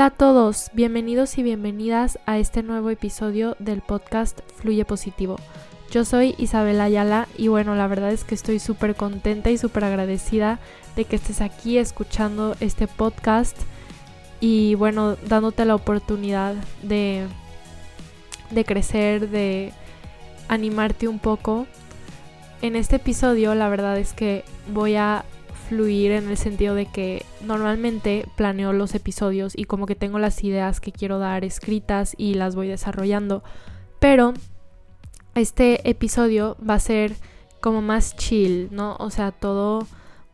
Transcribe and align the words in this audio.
Hola 0.00 0.06
a 0.06 0.10
todos, 0.12 0.70
bienvenidos 0.72 1.36
y 1.36 1.42
bienvenidas 1.42 2.18
a 2.24 2.38
este 2.38 2.62
nuevo 2.62 2.88
episodio 2.88 3.54
del 3.58 3.82
podcast 3.82 4.40
Fluye 4.56 4.86
Positivo. 4.86 5.36
Yo 5.90 6.06
soy 6.06 6.34
Isabel 6.38 6.80
Ayala 6.80 7.28
y 7.36 7.48
bueno, 7.48 7.74
la 7.74 7.86
verdad 7.86 8.10
es 8.10 8.24
que 8.24 8.34
estoy 8.34 8.60
súper 8.60 8.94
contenta 8.94 9.50
y 9.50 9.58
súper 9.58 9.84
agradecida 9.84 10.58
de 10.96 11.04
que 11.04 11.16
estés 11.16 11.42
aquí 11.42 11.76
escuchando 11.76 12.56
este 12.60 12.86
podcast 12.86 13.54
y 14.40 14.74
bueno, 14.74 15.16
dándote 15.16 15.66
la 15.66 15.74
oportunidad 15.74 16.54
de, 16.82 17.26
de 18.48 18.64
crecer, 18.64 19.28
de 19.28 19.74
animarte 20.48 21.08
un 21.08 21.18
poco. 21.18 21.66
En 22.62 22.74
este 22.74 22.96
episodio 22.96 23.54
la 23.54 23.68
verdad 23.68 23.98
es 23.98 24.14
que 24.14 24.44
voy 24.72 24.96
a 24.96 25.26
fluir 25.70 26.10
en 26.10 26.28
el 26.28 26.36
sentido 26.36 26.74
de 26.74 26.86
que 26.86 27.24
normalmente 27.46 28.26
planeo 28.36 28.72
los 28.72 28.96
episodios 28.96 29.56
y 29.56 29.66
como 29.66 29.86
que 29.86 29.94
tengo 29.94 30.18
las 30.18 30.42
ideas 30.42 30.80
que 30.80 30.90
quiero 30.90 31.20
dar 31.20 31.44
escritas 31.44 32.16
y 32.18 32.34
las 32.34 32.56
voy 32.56 32.66
desarrollando. 32.66 33.44
Pero 34.00 34.34
este 35.36 35.88
episodio 35.88 36.56
va 36.68 36.74
a 36.74 36.80
ser 36.80 37.14
como 37.60 37.82
más 37.82 38.16
chill, 38.16 38.68
¿no? 38.72 38.96
O 38.98 39.10
sea, 39.10 39.30
todo 39.30 39.86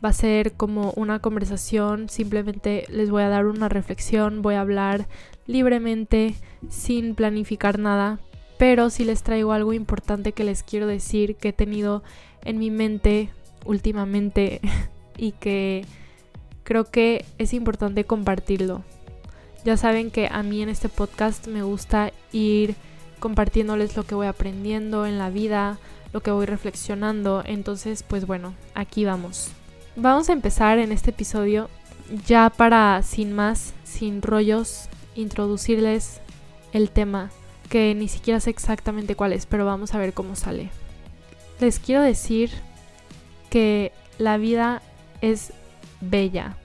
va 0.02 0.08
a 0.08 0.14
ser 0.14 0.54
como 0.54 0.92
una 0.96 1.18
conversación, 1.18 2.08
simplemente 2.08 2.86
les 2.88 3.10
voy 3.10 3.22
a 3.22 3.28
dar 3.28 3.44
una 3.44 3.68
reflexión, 3.68 4.40
voy 4.40 4.54
a 4.54 4.62
hablar 4.62 5.06
libremente, 5.46 6.34
sin 6.70 7.14
planificar 7.14 7.78
nada, 7.78 8.20
pero 8.58 8.88
si 8.88 9.04
les 9.04 9.22
traigo 9.22 9.52
algo 9.52 9.74
importante 9.74 10.32
que 10.32 10.44
les 10.44 10.62
quiero 10.62 10.86
decir 10.86 11.36
que 11.36 11.48
he 11.48 11.52
tenido 11.52 12.02
en 12.42 12.58
mi 12.58 12.70
mente 12.70 13.28
últimamente 13.66 14.62
y 15.16 15.32
que 15.32 15.84
creo 16.64 16.84
que 16.84 17.24
es 17.38 17.52
importante 17.54 18.04
compartirlo. 18.04 18.82
Ya 19.64 19.76
saben 19.76 20.10
que 20.10 20.28
a 20.30 20.42
mí 20.42 20.62
en 20.62 20.68
este 20.68 20.88
podcast 20.88 21.46
me 21.48 21.62
gusta 21.62 22.12
ir 22.32 22.76
compartiéndoles 23.18 23.96
lo 23.96 24.04
que 24.04 24.14
voy 24.14 24.26
aprendiendo 24.26 25.06
en 25.06 25.18
la 25.18 25.30
vida, 25.30 25.78
lo 26.12 26.20
que 26.20 26.30
voy 26.30 26.46
reflexionando. 26.46 27.42
Entonces, 27.44 28.02
pues 28.02 28.26
bueno, 28.26 28.54
aquí 28.74 29.04
vamos. 29.04 29.50
Vamos 29.96 30.28
a 30.28 30.32
empezar 30.32 30.78
en 30.78 30.92
este 30.92 31.10
episodio 31.10 31.68
ya 32.26 32.50
para, 32.50 33.02
sin 33.02 33.32
más, 33.32 33.74
sin 33.84 34.22
rollos, 34.22 34.88
introducirles 35.14 36.20
el 36.72 36.90
tema, 36.90 37.30
que 37.68 37.94
ni 37.94 38.08
siquiera 38.08 38.38
sé 38.40 38.50
exactamente 38.50 39.16
cuál 39.16 39.32
es, 39.32 39.46
pero 39.46 39.64
vamos 39.64 39.94
a 39.94 39.98
ver 39.98 40.12
cómo 40.12 40.36
sale. 40.36 40.70
Les 41.58 41.78
quiero 41.78 42.02
decir 42.02 42.50
que 43.50 43.92
la 44.18 44.36
vida 44.36 44.82
es 45.20 45.52
bella. 46.00 46.56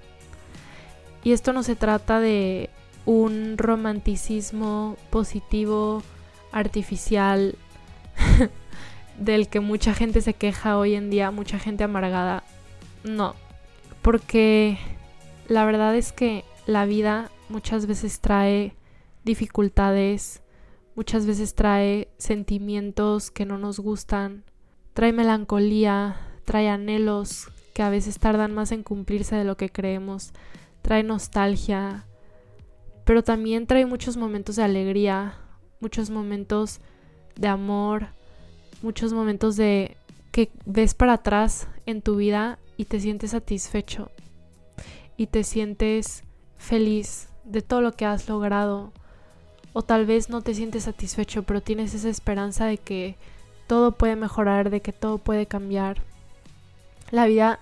Y 1.24 1.34
esto 1.34 1.54
no 1.54 1.64
se 1.64 1.76
trata 1.76 2.20
de 2.20 2.70
un 3.06 3.58
romanticismo 3.58 4.98
positivo, 5.10 6.04
artificial, 6.52 7.56
del 9.18 9.48
que 9.48 9.60
mucha 9.60 9.94
gente 9.94 10.22
se 10.22 10.34
queja 10.34 10.78
hoy 10.78 10.96
en 10.96 11.10
día, 11.10 11.32
mucha 11.32 11.60
gente 11.60 11.84
amargada. 11.84 12.44
No, 13.04 13.36
porque 14.02 14.78
la 15.48 15.66
verdad 15.66 15.96
es 15.96 16.12
que 16.12 16.44
la 16.66 16.86
vida 16.86 17.30
muchas 17.50 17.86
veces 17.86 18.20
trae 18.20 18.76
dificultades, 19.24 20.42
muchas 20.96 21.26
veces 21.26 21.56
trae 21.56 22.10
sentimientos 22.18 23.32
que 23.32 23.46
no 23.46 23.58
nos 23.58 23.80
gustan, 23.80 24.44
trae 24.94 25.14
melancolía, 25.14 26.18
trae 26.46 26.70
anhelos 26.70 27.48
que 27.74 27.84
a 27.84 27.90
veces 27.90 28.20
tardan 28.20 28.54
más 28.54 28.72
en 28.72 28.84
cumplirse 28.84 29.36
de 29.36 29.44
lo 29.44 29.58
que 29.58 29.70
creemos, 29.70 30.32
trae 30.82 31.04
nostalgia, 31.04 32.06
pero 33.06 33.24
también 33.24 33.68
trae 33.68 33.86
muchos 33.86 34.18
momentos 34.18 34.56
de 34.56 34.64
alegría, 34.64 35.36
muchos 35.80 36.10
momentos 36.10 36.80
de 37.36 37.48
amor, 37.48 38.08
muchos 38.82 39.14
momentos 39.14 39.56
de 39.56 39.98
que 40.32 40.50
ves 40.66 40.94
para 40.94 41.14
atrás 41.14 41.68
en 41.86 42.02
tu 42.02 42.16
vida 42.16 42.60
y 42.78 42.86
te 42.86 43.00
sientes 43.00 43.32
satisfecho 43.32 44.12
y 45.18 45.28
te 45.28 45.44
sientes 45.44 46.24
feliz 46.58 47.30
de 47.44 47.62
todo 47.62 47.82
lo 47.82 47.92
que 47.94 48.06
has 48.06 48.30
logrado 48.30 48.94
o 49.74 49.82
tal 49.82 50.06
vez 50.06 50.30
no 50.30 50.42
te 50.42 50.54
sientes 50.54 50.84
satisfecho 50.84 51.44
pero 51.44 51.62
tienes 51.62 51.94
esa 51.94 52.10
esperanza 52.10 52.66
de 52.66 52.78
que 52.78 53.18
todo 53.68 53.94
puede 53.94 54.16
mejorar, 54.16 54.70
de 54.70 54.82
que 54.82 54.92
todo 54.92 55.18
puede 55.18 55.46
cambiar. 55.46 56.02
La 57.12 57.26
vida 57.26 57.60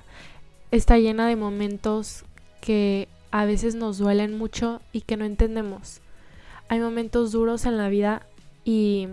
está 0.71 0.97
llena 0.99 1.27
de 1.27 1.35
momentos 1.35 2.23
que 2.61 3.07
a 3.31 3.45
veces 3.45 3.75
nos 3.75 3.97
duelen 3.97 4.37
mucho 4.37 4.81
y 4.91 5.01
que 5.01 5.17
no 5.17 5.25
entendemos. 5.25 6.01
Hay 6.67 6.79
momentos 6.79 7.31
duros 7.31 7.65
en 7.65 7.77
la 7.77 7.89
vida 7.89 8.25
y 8.63 9.07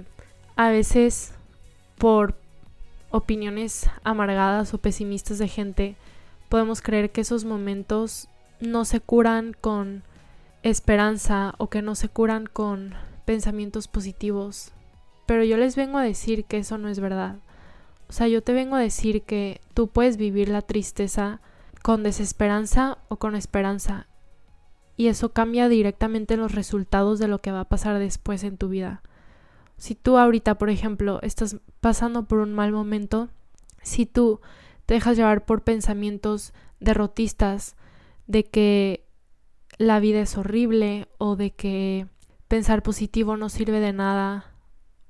a 0.57 0.69
veces 0.69 1.33
por 1.97 2.35
opiniones 3.11 3.89
amargadas 4.05 4.75
o 4.75 4.79
pesimistas 4.79 5.39
de 5.39 5.49
gente 5.49 5.97
podemos 6.51 6.83
creer 6.83 7.11
que 7.11 7.23
esos 7.23 7.45
momentos 7.45 8.29
no 8.61 8.85
se 8.85 9.01
curan 9.01 9.55
con 9.59 10.03
esperanza 10.63 11.55
o 11.59 11.69
que 11.69 11.81
no 11.81 11.95
se 11.95 12.09
curan 12.09 12.47
con 12.47 12.95
pensamientos 13.25 13.89
positivos. 13.89 14.73
Pero 15.25 15.45
yo 15.45 15.57
les 15.57 15.77
vengo 15.77 15.99
a 15.99 16.03
decir 16.03 16.45
que 16.45 16.59
eso 16.59 16.79
no 16.79 16.89
es 16.89 17.01
verdad. 17.01 17.37
O 18.09 18.13
sea, 18.13 18.29
yo 18.29 18.43
te 18.43 18.53
vengo 18.53 18.77
a 18.77 18.81
decir 18.81 19.23
que 19.23 19.61
tú 19.75 19.89
puedes 19.89 20.17
vivir 20.17 20.49
la 20.49 20.63
tristeza 20.63 21.41
con 21.83 22.03
desesperanza 22.03 22.99
o 23.09 23.17
con 23.17 23.35
esperanza. 23.35 24.07
Y 24.97 25.09
eso 25.09 25.33
cambia 25.33 25.69
directamente 25.69 26.37
los 26.37 26.53
resultados 26.53 27.19
de 27.19 27.29
lo 27.29 27.41
que 27.41 27.53
va 27.53 27.61
a 27.61 27.69
pasar 27.69 27.99
después 27.99 28.45
en 28.45 28.57
tu 28.57 28.69
vida. 28.69 29.03
Si 29.77 29.95
tú 29.95 30.17
ahorita, 30.17 30.57
por 30.57 30.71
ejemplo, 30.71 31.21
estás 31.23 31.59
pasando 31.81 32.27
por 32.27 32.39
un 32.39 32.55
mal 32.55 32.73
momento, 32.73 33.29
si 33.83 34.07
tú 34.07 34.41
te 34.87 34.95
dejas 34.95 35.17
llevar 35.17 35.45
por 35.45 35.65
pensamientos 35.65 36.55
derrotistas 36.81 37.77
de 38.27 38.45
que 38.45 39.07
la 39.79 40.01
vida 40.01 40.21
es 40.21 40.39
horrible 40.39 41.09
o 41.19 41.37
de 41.37 41.51
que 41.51 42.07
pensar 42.49 42.83
positivo 42.83 43.37
no 43.37 43.49
sirve 43.49 43.81
de 43.81 43.93
nada 43.93 44.55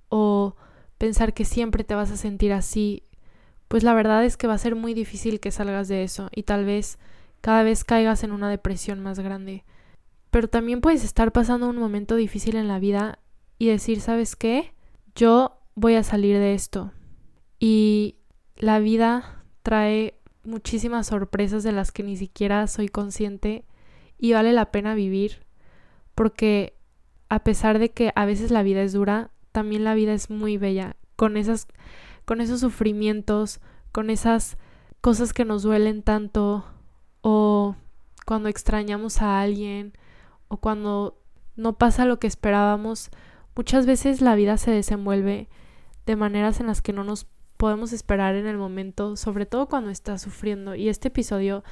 o 0.09 0.57
pensar 0.99 1.35
que 1.35 1.45
siempre 1.45 1.85
te 1.85 1.95
vas 1.95 2.11
a 2.11 2.17
sentir 2.17 2.53
así, 2.53 3.05
pues 3.69 3.83
la 3.83 3.95
verdad 3.95 4.25
es 4.25 4.37
que 4.37 4.47
va 4.47 4.55
a 4.55 4.59
ser 4.59 4.75
muy 4.75 4.95
difícil 4.95 5.41
que 5.41 5.51
salgas 5.51 5.89
de 5.89 6.03
eso 6.03 6.29
y 6.35 6.45
tal 6.45 6.65
vez 6.65 6.99
cada 7.41 7.63
vez 7.63 7.85
caigas 7.85 8.25
en 8.25 8.33
una 8.33 8.51
depresión 8.51 9.01
más 9.01 9.19
grande. 9.21 9.65
Pero 10.31 10.49
también 10.49 10.81
puedes 10.81 11.05
estar 11.05 11.33
pasando 11.33 11.69
un 11.69 11.77
momento 11.77 12.17
difícil 12.17 12.57
en 12.57 12.69
la 12.69 12.79
vida 12.79 13.19
y 13.59 13.69
decir, 13.69 14.01
¿sabes 14.01 14.37
qué? 14.37 14.73
Yo 15.15 15.61
voy 15.75 15.95
a 15.95 16.03
salir 16.03 16.37
de 16.39 16.55
esto. 16.55 16.93
Y 17.59 18.17
la 18.57 18.79
vida 18.79 19.45
trae 19.63 20.19
muchísimas 20.45 21.09
sorpresas 21.09 21.63
de 21.63 21.73
las 21.73 21.93
que 21.93 22.03
ni 22.03 22.17
siquiera 22.17 22.67
soy 22.67 22.89
consciente 22.89 23.65
y 24.19 24.33
vale 24.33 24.53
la 24.53 24.71
pena 24.71 24.95
vivir 24.95 25.45
porque 26.15 26.75
a 27.29 27.45
pesar 27.45 27.79
de 27.79 27.91
que 27.91 28.13
a 28.15 28.25
veces 28.25 28.51
la 28.51 28.63
vida 28.63 28.83
es 28.83 28.93
dura, 28.93 29.31
también 29.57 29.85
la 29.85 29.95
vida 29.95 30.13
es 30.13 30.29
muy 30.29 30.59
bella, 30.59 30.97
con 31.17 31.39
esas 31.39 31.67
con 32.27 32.43
esos 32.43 32.61
sufrimientos, 32.61 33.61
con 33.91 34.11
esas 34.11 34.59
cosas 35.01 35.33
que 35.33 35.47
nos 35.47 35.63
duelen 35.63 36.03
tanto 36.03 36.67
o 37.23 37.75
cuando 38.27 38.51
extrañamos 38.51 39.23
a 39.23 39.41
alguien 39.41 39.95
o 40.49 40.59
cuando 40.59 41.23
no 41.55 41.79
pasa 41.79 42.05
lo 42.05 42.19
que 42.19 42.27
esperábamos, 42.27 43.09
muchas 43.55 43.87
veces 43.87 44.21
la 44.21 44.35
vida 44.35 44.59
se 44.59 44.73
desenvuelve 44.73 45.49
de 46.05 46.17
maneras 46.17 46.61
en 46.61 46.67
las 46.67 46.83
que 46.83 46.93
no 46.93 47.03
nos 47.03 47.27
podemos 47.57 47.95
esperar 47.95 48.35
en 48.35 48.47
el 48.47 48.59
momento, 48.59 49.17
sobre 49.17 49.47
todo 49.47 49.69
cuando 49.69 49.89
estás 49.89 50.21
sufriendo. 50.21 50.75
Y 50.75 50.91
este 50.91 51.09
episodio 51.09 51.65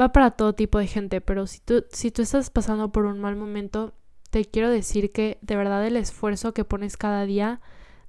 va 0.00 0.12
para 0.12 0.30
todo 0.30 0.52
tipo 0.52 0.78
de 0.78 0.86
gente, 0.86 1.20
pero 1.20 1.48
si 1.48 1.58
tú, 1.58 1.84
si 1.90 2.12
tú 2.12 2.22
estás 2.22 2.50
pasando 2.50 2.92
por 2.92 3.06
un 3.06 3.18
mal 3.18 3.34
momento, 3.34 3.94
te 4.30 4.44
quiero 4.44 4.70
decir 4.70 5.12
que 5.12 5.38
de 5.42 5.56
verdad 5.56 5.86
el 5.86 5.96
esfuerzo 5.96 6.54
que 6.54 6.64
pones 6.64 6.96
cada 6.96 7.26
día 7.26 7.60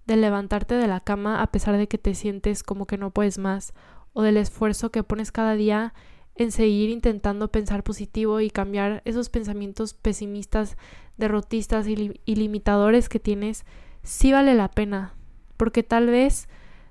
de 0.06 0.18
levantarte 0.18 0.76
de 0.76 0.88
la 0.88 1.00
cama 1.00 1.42
a 1.42 1.48
pesar 1.48 1.78
de 1.78 1.88
que 1.88 1.98
te 1.98 2.16
sientes 2.16 2.64
como 2.64 2.86
que 2.86 2.98
no 2.98 3.12
puedes 3.12 3.38
más 3.38 3.74
o 4.14 4.22
del 4.22 4.38
esfuerzo 4.38 4.92
que 4.92 5.04
pones 5.04 5.32
cada 5.32 5.56
día 5.56 5.94
en 6.36 6.52
seguir 6.52 6.90
intentando 6.90 7.50
pensar 7.50 7.84
positivo 7.84 8.40
y 8.40 8.50
cambiar 8.50 9.02
esos 9.06 9.30
pensamientos 9.30 9.94
pesimistas, 9.94 10.78
derrotistas 11.18 11.88
y, 11.88 12.14
limitadores 12.26 13.10
que 13.10 13.20
tienes, 13.20 13.66
sí 14.02 14.32
vale 14.32 14.56
la 14.56 14.70
pena, 14.70 15.14
porque 15.58 15.84
tal 15.84 16.08
vez 16.08 16.48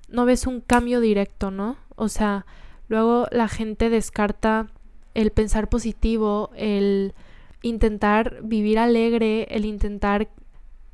no 0.07 0.25
ves 0.25 0.47
un 0.47 0.61
cambio 0.61 0.99
directo, 0.99 1.51
¿no? 1.51 1.77
O 1.95 2.07
sea, 2.07 2.45
luego 2.87 3.27
la 3.31 3.47
gente 3.47 3.89
descarta 3.89 4.67
el 5.13 5.31
pensar 5.31 5.69
positivo, 5.69 6.51
el 6.55 7.13
intentar 7.61 8.41
vivir 8.43 8.79
alegre, 8.79 9.47
el 9.51 9.65
intentar 9.65 10.29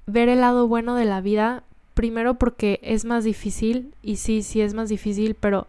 ver 0.06 0.30
el 0.30 0.42
lado 0.42 0.68
bueno 0.68 0.96
de 0.96 1.06
la 1.06 1.22
vida, 1.22 1.64
primero 1.94 2.36
porque 2.36 2.80
es 2.84 3.06
más 3.06 3.24
difícil, 3.24 3.94
y 4.02 4.18
sí, 4.18 4.44
sí 4.44 4.62
es 4.62 4.74
más 4.74 4.90
difícil, 4.90 5.36
pero 5.36 5.68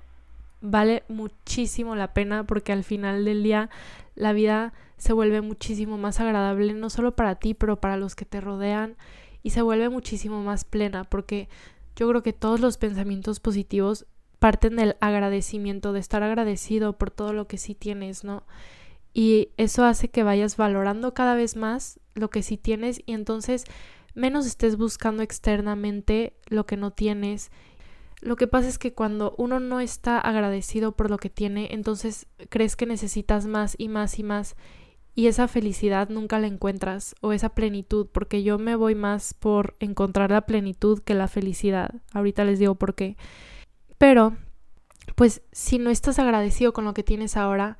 vale 0.60 1.04
muchísimo 1.08 1.94
la 1.94 2.12
pena 2.12 2.44
porque 2.44 2.72
al 2.72 2.84
final 2.84 3.24
del 3.24 3.42
día 3.42 3.70
la 4.14 4.32
vida 4.32 4.72
se 4.96 5.12
vuelve 5.12 5.40
muchísimo 5.40 5.96
más 5.98 6.20
agradable, 6.20 6.74
no 6.74 6.90
solo 6.90 7.12
para 7.14 7.36
ti, 7.36 7.54
pero 7.54 7.80
para 7.80 7.96
los 7.96 8.16
que 8.16 8.24
te 8.24 8.40
rodean 8.40 8.96
y 9.42 9.50
se 9.50 9.62
vuelve 9.62 9.88
muchísimo 9.88 10.42
más 10.42 10.64
plena 10.64 11.04
porque 11.04 11.48
yo 11.96 12.08
creo 12.08 12.22
que 12.22 12.32
todos 12.32 12.60
los 12.60 12.78
pensamientos 12.78 13.40
positivos 13.40 14.06
parten 14.38 14.76
del 14.76 14.96
agradecimiento, 15.00 15.92
de 15.92 16.00
estar 16.00 16.22
agradecido 16.22 16.92
por 16.92 17.10
todo 17.10 17.32
lo 17.32 17.46
que 17.46 17.58
sí 17.58 17.74
tienes, 17.74 18.24
¿no? 18.24 18.44
Y 19.12 19.50
eso 19.56 19.84
hace 19.84 20.08
que 20.10 20.22
vayas 20.22 20.56
valorando 20.56 21.14
cada 21.14 21.34
vez 21.34 21.56
más 21.56 22.00
lo 22.14 22.31
que 22.31 22.43
sí 22.43 22.56
tienes 22.56 23.00
y 23.06 23.12
entonces 23.12 23.64
menos 24.14 24.46
estés 24.46 24.76
buscando 24.76 25.22
externamente 25.22 26.34
lo 26.49 26.66
que 26.66 26.76
no 26.76 26.93
tienes. 26.93 27.50
Lo 28.20 28.37
que 28.37 28.49
pasa 28.49 28.69
es 28.69 28.78
que 28.78 28.94
cuando 28.94 29.34
uno 29.38 29.60
no 29.60 29.81
está 29.81 30.19
agradecido 30.19 30.93
por 30.93 31.10
lo 31.10 31.19
que 31.19 31.31
tiene, 31.31 31.69
entonces 31.70 32.26
crees 32.49 32.76
que 32.76 32.87
necesitas 32.87 33.46
más 33.46 33.75
y 33.78 33.88
más 33.88 34.19
y 34.19 34.25
más 34.25 34.56
y 35.19 35.26
esa 35.26 35.49
felicidad 35.49 36.10
nunca 36.10 36.38
la 36.38 36.46
encuentras 36.46 37.16
o 37.20 37.32
esa 37.32 37.49
plenitud, 37.49 38.06
porque 38.12 38.44
yo 38.44 38.56
me 38.56 38.76
voy 38.76 38.94
más 38.94 39.34
por 39.34 39.76
encontrar 39.81 40.31
la 40.31 40.43
plenitud 40.43 41.00
que 41.02 41.14
la 41.14 41.26
felicidad. 41.26 41.93
Ahorita 42.12 42.44
les 42.44 42.60
digo 42.60 42.76
por 42.76 42.94
qué. 42.94 43.16
Pero, 43.99 44.37
pues 45.16 45.43
si 45.50 45.81
no 45.81 45.90
estás 45.90 46.20
agradecido 46.20 46.72
con 46.72 46.84
lo 46.84 46.94
que 46.94 47.02
tienes 47.02 47.37
ahora 47.37 47.78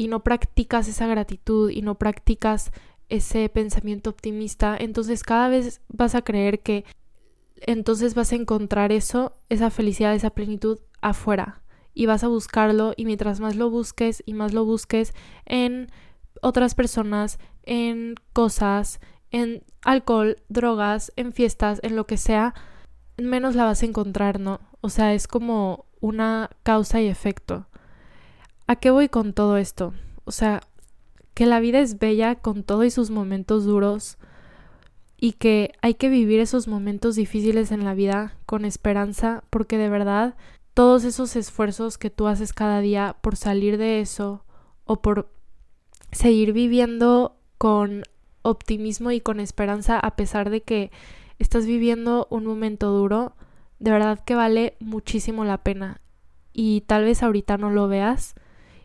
y 0.00 0.08
no 0.08 0.20
practicas 0.20 0.88
esa 0.88 1.06
gratitud 1.06 1.68
y 1.68 1.82
no 1.82 1.96
practicas 1.96 2.72
ese 3.10 3.50
pensamiento 3.50 4.08
optimista, 4.08 4.74
entonces 4.80 5.22
cada 5.22 5.50
vez 5.50 5.82
vas 5.88 6.14
a 6.14 6.22
creer 6.22 6.60
que 6.60 6.86
entonces 7.56 8.14
vas 8.14 8.32
a 8.32 8.36
encontrar 8.36 8.92
eso, 8.92 9.36
esa 9.50 9.68
felicidad, 9.68 10.14
esa 10.14 10.30
plenitud 10.30 10.78
afuera 11.02 11.60
y 11.92 12.06
vas 12.06 12.24
a 12.24 12.28
buscarlo 12.28 12.94
y 12.96 13.04
mientras 13.04 13.40
más 13.40 13.56
lo 13.56 13.68
busques 13.68 14.22
y 14.24 14.32
más 14.32 14.54
lo 14.54 14.64
busques 14.64 15.12
en 15.44 15.88
otras 16.40 16.74
personas, 16.74 17.38
en 17.64 18.14
cosas, 18.32 19.00
en 19.30 19.62
alcohol, 19.82 20.36
drogas, 20.48 21.12
en 21.16 21.34
fiestas, 21.34 21.78
en 21.82 21.94
lo 21.94 22.06
que 22.06 22.16
sea, 22.16 22.54
menos 23.18 23.54
la 23.54 23.66
vas 23.66 23.82
a 23.82 23.86
encontrar, 23.86 24.40
¿no? 24.40 24.60
O 24.80 24.88
sea, 24.88 25.12
es 25.12 25.28
como 25.28 25.84
una 26.00 26.48
causa 26.62 27.02
y 27.02 27.08
efecto. 27.08 27.66
¿A 28.70 28.76
qué 28.76 28.92
voy 28.92 29.08
con 29.08 29.32
todo 29.32 29.56
esto? 29.56 29.94
O 30.24 30.30
sea, 30.30 30.60
que 31.34 31.44
la 31.44 31.58
vida 31.58 31.80
es 31.80 31.98
bella 31.98 32.36
con 32.36 32.62
todo 32.62 32.84
y 32.84 32.92
sus 32.92 33.10
momentos 33.10 33.64
duros 33.64 34.16
y 35.16 35.32
que 35.32 35.72
hay 35.82 35.94
que 35.94 36.08
vivir 36.08 36.38
esos 36.38 36.68
momentos 36.68 37.16
difíciles 37.16 37.72
en 37.72 37.84
la 37.84 37.94
vida 37.94 38.36
con 38.46 38.64
esperanza 38.64 39.42
porque 39.50 39.76
de 39.76 39.88
verdad 39.88 40.36
todos 40.72 41.02
esos 41.02 41.34
esfuerzos 41.34 41.98
que 41.98 42.10
tú 42.10 42.28
haces 42.28 42.52
cada 42.52 42.80
día 42.80 43.16
por 43.22 43.34
salir 43.34 43.76
de 43.76 44.00
eso 44.00 44.44
o 44.84 45.02
por 45.02 45.32
seguir 46.12 46.52
viviendo 46.52 47.40
con 47.58 48.04
optimismo 48.42 49.10
y 49.10 49.20
con 49.20 49.40
esperanza 49.40 49.98
a 49.98 50.14
pesar 50.14 50.48
de 50.48 50.60
que 50.60 50.92
estás 51.40 51.66
viviendo 51.66 52.28
un 52.30 52.46
momento 52.46 52.92
duro, 52.92 53.34
de 53.80 53.90
verdad 53.90 54.20
que 54.24 54.36
vale 54.36 54.76
muchísimo 54.78 55.44
la 55.44 55.58
pena. 55.58 56.00
Y 56.52 56.82
tal 56.82 57.02
vez 57.02 57.24
ahorita 57.24 57.58
no 57.58 57.70
lo 57.70 57.88
veas 57.88 58.36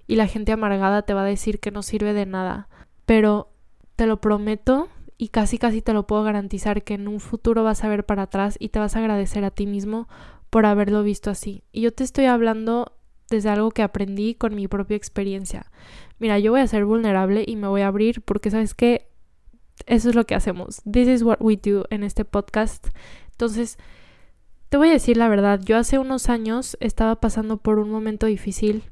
y 0.07 0.15
la 0.15 0.27
gente 0.27 0.51
amargada 0.51 1.03
te 1.03 1.13
va 1.13 1.21
a 1.21 1.25
decir 1.25 1.59
que 1.59 1.71
no 1.71 1.81
sirve 1.83 2.13
de 2.13 2.25
nada, 2.25 2.69
pero 3.05 3.51
te 3.95 4.05
lo 4.05 4.21
prometo 4.21 4.89
y 5.17 5.29
casi 5.29 5.57
casi 5.57 5.81
te 5.81 5.93
lo 5.93 6.07
puedo 6.07 6.23
garantizar 6.23 6.83
que 6.83 6.95
en 6.95 7.07
un 7.07 7.19
futuro 7.19 7.63
vas 7.63 7.83
a 7.83 7.89
ver 7.89 8.05
para 8.05 8.23
atrás 8.23 8.57
y 8.59 8.69
te 8.69 8.79
vas 8.79 8.95
a 8.95 8.99
agradecer 8.99 9.43
a 9.45 9.51
ti 9.51 9.65
mismo 9.65 10.07
por 10.49 10.65
haberlo 10.65 11.03
visto 11.03 11.29
así. 11.29 11.63
Y 11.71 11.81
yo 11.81 11.93
te 11.93 12.03
estoy 12.03 12.25
hablando 12.25 12.93
desde 13.29 13.49
algo 13.49 13.71
que 13.71 13.81
aprendí 13.81 14.35
con 14.35 14.53
mi 14.55 14.67
propia 14.67 14.97
experiencia 14.97 15.71
mira, 16.19 16.39
yo 16.39 16.51
voy 16.51 16.61
a 16.61 16.67
ser 16.67 16.85
vulnerable 16.85 17.43
y 17.45 17.55
me 17.55 17.67
voy 17.67 17.81
a 17.81 17.87
abrir 17.87 18.21
porque 18.21 18.51
sabes 18.51 18.73
que 18.73 19.07
eso 19.85 20.09
es 20.09 20.15
lo 20.15 20.25
que 20.25 20.35
hacemos. 20.35 20.81
This 20.89 21.07
is 21.07 21.23
what 21.23 21.37
we 21.39 21.57
do 21.57 21.85
en 21.89 22.03
este 22.03 22.25
podcast. 22.25 22.87
Entonces, 23.31 23.77
te 24.69 24.77
voy 24.77 24.89
a 24.89 24.93
decir 24.93 25.17
la 25.17 25.27
verdad, 25.27 25.59
yo 25.63 25.77
hace 25.77 25.99
unos 25.99 26.29
años 26.29 26.77
estaba 26.79 27.19
pasando 27.19 27.57
por 27.57 27.79
un 27.79 27.89
momento 27.89 28.25
difícil, 28.25 28.83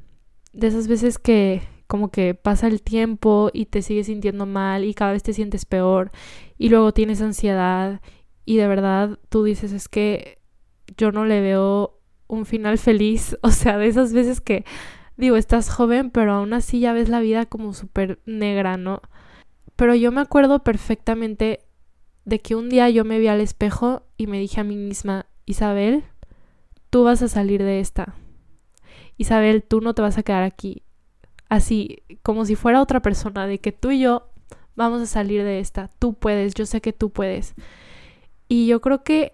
de 0.53 0.67
esas 0.67 0.87
veces 0.87 1.19
que 1.19 1.61
como 1.87 2.09
que 2.09 2.33
pasa 2.33 2.67
el 2.67 2.81
tiempo 2.81 3.49
y 3.53 3.65
te 3.65 3.81
sigues 3.81 4.07
sintiendo 4.07 4.45
mal 4.45 4.83
y 4.85 4.93
cada 4.93 5.11
vez 5.11 5.23
te 5.23 5.33
sientes 5.33 5.65
peor 5.65 6.11
y 6.57 6.69
luego 6.69 6.93
tienes 6.93 7.21
ansiedad 7.21 8.01
y 8.45 8.57
de 8.57 8.67
verdad 8.67 9.19
tú 9.29 9.43
dices 9.43 9.73
es 9.73 9.89
que 9.89 10.39
yo 10.97 11.11
no 11.11 11.25
le 11.25 11.41
veo 11.41 11.99
un 12.27 12.45
final 12.45 12.77
feliz, 12.77 13.37
o 13.43 13.51
sea, 13.51 13.77
de 13.77 13.87
esas 13.87 14.13
veces 14.13 14.41
que 14.41 14.65
digo, 15.17 15.35
estás 15.35 15.69
joven, 15.69 16.09
pero 16.09 16.33
aún 16.33 16.53
así 16.53 16.79
ya 16.79 16.93
ves 16.93 17.09
la 17.09 17.19
vida 17.19 17.45
como 17.45 17.73
súper 17.73 18.19
negra, 18.25 18.77
¿no? 18.77 19.01
Pero 19.75 19.95
yo 19.95 20.11
me 20.11 20.21
acuerdo 20.21 20.63
perfectamente 20.63 21.59
de 22.25 22.39
que 22.39 22.55
un 22.55 22.69
día 22.69 22.89
yo 22.89 23.05
me 23.05 23.19
vi 23.19 23.27
al 23.27 23.41
espejo 23.41 24.03
y 24.17 24.27
me 24.27 24.39
dije 24.39 24.61
a 24.61 24.63
mí 24.63 24.75
misma, 24.75 25.25
Isabel, 25.45 26.03
tú 26.89 27.03
vas 27.03 27.21
a 27.21 27.27
salir 27.27 27.61
de 27.61 27.79
esta. 27.79 28.15
Isabel, 29.17 29.63
tú 29.63 29.81
no 29.81 29.93
te 29.93 30.01
vas 30.01 30.17
a 30.17 30.23
quedar 30.23 30.43
aquí. 30.43 30.83
Así, 31.49 32.03
como 32.23 32.45
si 32.45 32.55
fuera 32.55 32.81
otra 32.81 33.01
persona, 33.01 33.47
de 33.47 33.59
que 33.59 33.71
tú 33.71 33.91
y 33.91 33.99
yo 33.99 34.29
vamos 34.75 35.01
a 35.01 35.05
salir 35.05 35.43
de 35.43 35.59
esta. 35.59 35.89
Tú 35.99 36.13
puedes, 36.13 36.53
yo 36.53 36.65
sé 36.65 36.81
que 36.81 36.93
tú 36.93 37.11
puedes. 37.11 37.53
Y 38.47 38.67
yo 38.67 38.81
creo 38.81 39.03
que 39.03 39.33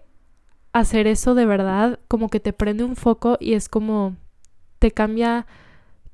hacer 0.72 1.06
eso 1.06 1.34
de 1.34 1.46
verdad 1.46 1.98
como 2.08 2.28
que 2.28 2.40
te 2.40 2.52
prende 2.52 2.84
un 2.84 2.96
foco 2.96 3.36
y 3.40 3.54
es 3.54 3.68
como 3.68 4.16
te 4.78 4.92
cambia 4.92 5.46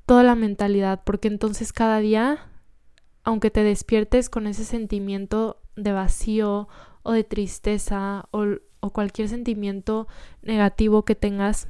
toda 0.05 0.23
la 0.23 0.35
mentalidad, 0.35 1.01
porque 1.03 1.27
entonces 1.27 1.73
cada 1.73 1.99
día, 1.99 2.49
aunque 3.23 3.51
te 3.51 3.63
despiertes 3.63 4.29
con 4.29 4.47
ese 4.47 4.65
sentimiento 4.65 5.61
de 5.75 5.91
vacío 5.91 6.67
o 7.03 7.11
de 7.11 7.23
tristeza 7.23 8.27
o, 8.31 8.45
o 8.79 8.89
cualquier 8.91 9.29
sentimiento 9.29 10.07
negativo 10.41 11.05
que 11.05 11.15
tengas, 11.15 11.67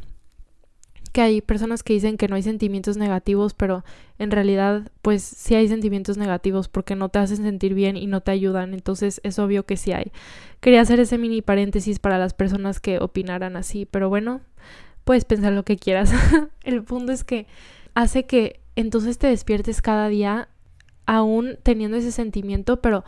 que 1.10 1.22
hay 1.22 1.42
personas 1.42 1.84
que 1.84 1.94
dicen 1.94 2.18
que 2.18 2.28
no 2.28 2.36
hay 2.36 2.44
sentimientos 2.44 2.98
negativos, 2.98 3.54
pero 3.54 3.84
en 4.20 4.32
realidad 4.32 4.92
pues 5.02 5.24
sí 5.24 5.56
hay 5.56 5.68
sentimientos 5.68 6.18
negativos 6.18 6.68
porque 6.68 6.96
no 6.96 7.10
te 7.10 7.20
hacen 7.20 7.38
sentir 7.38 7.74
bien 7.74 7.98
y 7.98 8.08
no 8.08 8.22
te 8.22 8.32
ayudan, 8.32 8.74
entonces 8.74 9.22
es 9.24 9.40
obvio 9.40 9.66
que 9.66 9.78
sí 9.78 9.92
hay. 9.92 10.12
Quería 10.60 10.82
hacer 10.82 11.00
ese 11.00 11.18
mini 11.18 11.42
paréntesis 11.42 12.00
para 12.00 12.18
las 12.18 12.34
personas 12.34 12.80
que 12.80 13.00
opinaran 13.00 13.56
así, 13.56 13.86
pero 13.86 14.10
bueno, 14.10 14.42
puedes 15.04 15.26
pensar 15.26 15.54
lo 15.54 15.64
que 15.64 15.78
quieras. 15.78 16.12
El 16.64 16.84
punto 16.84 17.12
es 17.12 17.24
que 17.24 17.48
hace 17.94 18.26
que 18.26 18.60
entonces 18.76 19.18
te 19.18 19.28
despiertes 19.28 19.82
cada 19.82 20.08
día 20.08 20.50
aún 21.06 21.58
teniendo 21.64 21.98
ese 21.98 22.12
sentimiento, 22.12 22.82
pero 22.82 23.04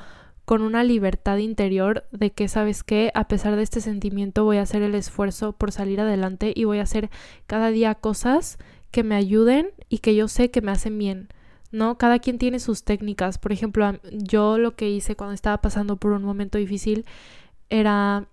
con 0.49 0.63
una 0.63 0.83
libertad 0.83 1.37
interior 1.37 2.07
de 2.09 2.31
que 2.31 2.47
sabes 2.47 2.83
que 2.83 3.11
a 3.13 3.27
pesar 3.27 3.55
de 3.55 3.61
este 3.61 3.81
sentimiento 3.81 4.45
voy 4.45 4.57
a 4.57 4.63
hacer 4.63 4.81
el 4.81 4.95
esfuerzo 4.95 5.51
por 5.51 5.71
salir 5.71 6.01
adelante 6.01 6.53
y 6.55 6.63
voy 6.63 6.79
a 6.79 6.81
hacer 6.89 7.11
cada 7.45 7.69
día 7.69 7.93
cosas 7.93 8.57
que 8.89 9.03
me 9.03 9.13
ayuden 9.13 9.69
y 9.89 9.99
que 9.99 10.15
yo 10.15 10.27
sé 10.27 10.49
que 10.49 10.61
me 10.61 10.71
hacen 10.71 10.97
bien. 10.97 11.29
¿no? 11.71 11.99
Cada 11.99 12.17
quien 12.17 12.39
tiene 12.39 12.59
sus 12.59 12.83
técnicas. 12.83 13.37
Por 13.37 13.51
ejemplo, 13.51 13.99
yo 14.11 14.57
lo 14.57 14.75
que 14.75 14.89
hice 14.89 15.15
cuando 15.15 15.35
estaba 15.35 15.61
pasando 15.61 15.97
por 15.97 16.13
un 16.13 16.23
momento 16.23 16.57
difícil 16.57 17.05
era, 17.69 18.25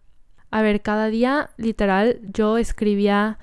a 0.50 0.62
ver, 0.62 0.80
cada 0.80 1.08
día, 1.08 1.50
literal, 1.58 2.18
yo 2.32 2.56
escribía 2.56 3.38